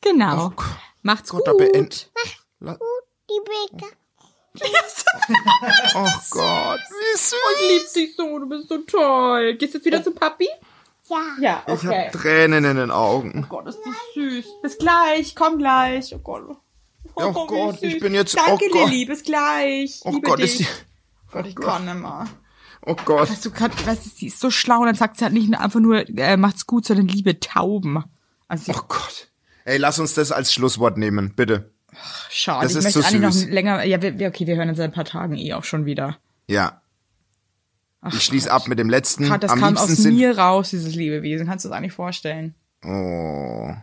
[0.01, 0.47] Genau.
[0.47, 0.65] Oh Gott.
[1.01, 1.57] Macht's Gott, gut.
[1.57, 2.11] beend.
[2.59, 2.77] Gut,
[3.29, 3.93] die Blicke.
[5.95, 6.79] Oh Gott.
[6.79, 7.35] Wie süß.
[7.61, 9.55] Ich lieb dich so, du bist so toll.
[9.55, 10.47] Gehst jetzt wieder zu Papi?
[11.09, 11.21] Ja.
[11.39, 12.05] Ja, Ich okay.
[12.05, 13.45] hab Tränen in den Augen.
[13.49, 14.45] Gott, ist das süß.
[14.61, 16.13] Bis gleich, komm gleich.
[16.13, 16.57] Oh Gott.
[17.15, 18.01] Oh wie Gott, ich süß.
[18.01, 18.89] bin jetzt- Danke, oh Gott.
[18.89, 19.99] Lilly, bis gleich.
[20.03, 20.45] Oh Liebe Gott, dich.
[20.45, 20.67] ist sie.
[21.31, 22.27] Gott, ich kann nimmer.
[22.85, 23.29] Oh Gott.
[23.29, 25.53] Weißt du, grad, weißt du, sie ist so schlau und dann sagt sie halt nicht
[25.53, 28.03] einfach nur, äh, macht's gut, sondern liebe Tauben.
[28.47, 29.27] Also, Oh Gott.
[29.65, 31.71] Ey, lass uns das als Schlusswort nehmen, bitte.
[32.29, 32.63] schade.
[32.63, 33.45] das ich ist möchte eigentlich süß.
[33.45, 35.85] noch länger, ja, wir, okay, wir hören uns in ein paar Tagen eh auch schon
[35.85, 36.17] wieder.
[36.47, 36.81] Ja.
[38.11, 39.25] ich schließe ab mit dem letzten.
[39.27, 41.45] Grad, das Am kam aus mir raus, dieses Lebewesen.
[41.47, 42.55] Kannst du das eigentlich vorstellen?
[42.83, 43.73] Oh.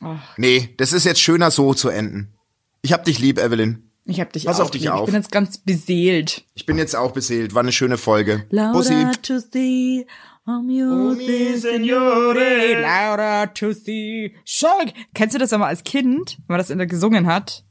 [0.00, 0.38] Ach.
[0.38, 2.34] Nee, das ist jetzt schöner so zu enden.
[2.82, 3.87] Ich hab dich lieb, Evelyn.
[4.10, 4.90] Ich hab dich Pass auch auf dich lieb.
[4.90, 5.00] auf.
[5.00, 6.42] Ich bin jetzt ganz beseelt.
[6.54, 7.54] Ich bin jetzt auch beseelt.
[7.54, 8.46] War eine schöne Folge.
[8.48, 10.06] Louder to see,
[10.46, 14.34] oh music, signore, louder to see.
[14.46, 14.94] Shake.
[15.12, 17.64] Kennst du das immer als Kind, wenn man das in der gesungen hat?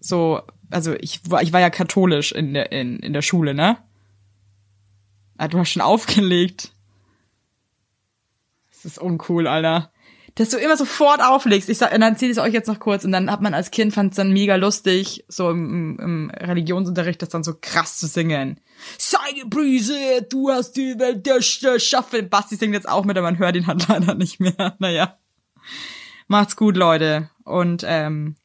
[0.00, 3.78] So, also ich war, ich war ja katholisch in der, in, in der Schule, ne?
[5.38, 6.72] Ah, du hast schon aufgelegt.
[8.70, 9.90] Das ist uncool, Alter.
[10.40, 11.68] Dass du immer sofort auflegst.
[11.68, 13.04] Ich sag, und dann erzähle ich es euch jetzt noch kurz.
[13.04, 17.20] Und dann hat man als Kind fand es dann mega lustig, so im, im, Religionsunterricht,
[17.20, 18.58] das dann so krass zu singen.
[18.96, 19.98] Sei gepriesen,
[20.30, 22.30] du hast die Welt erschaffen.
[22.30, 24.76] Basti singt jetzt auch mit, aber man hört ihn halt leider nicht mehr.
[24.78, 25.18] Naja.
[26.26, 27.28] Macht's gut, Leute.
[27.44, 28.36] Und ähm,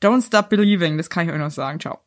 [0.00, 1.78] don't stop believing, das kann ich euch noch sagen.
[1.78, 1.98] Ciao.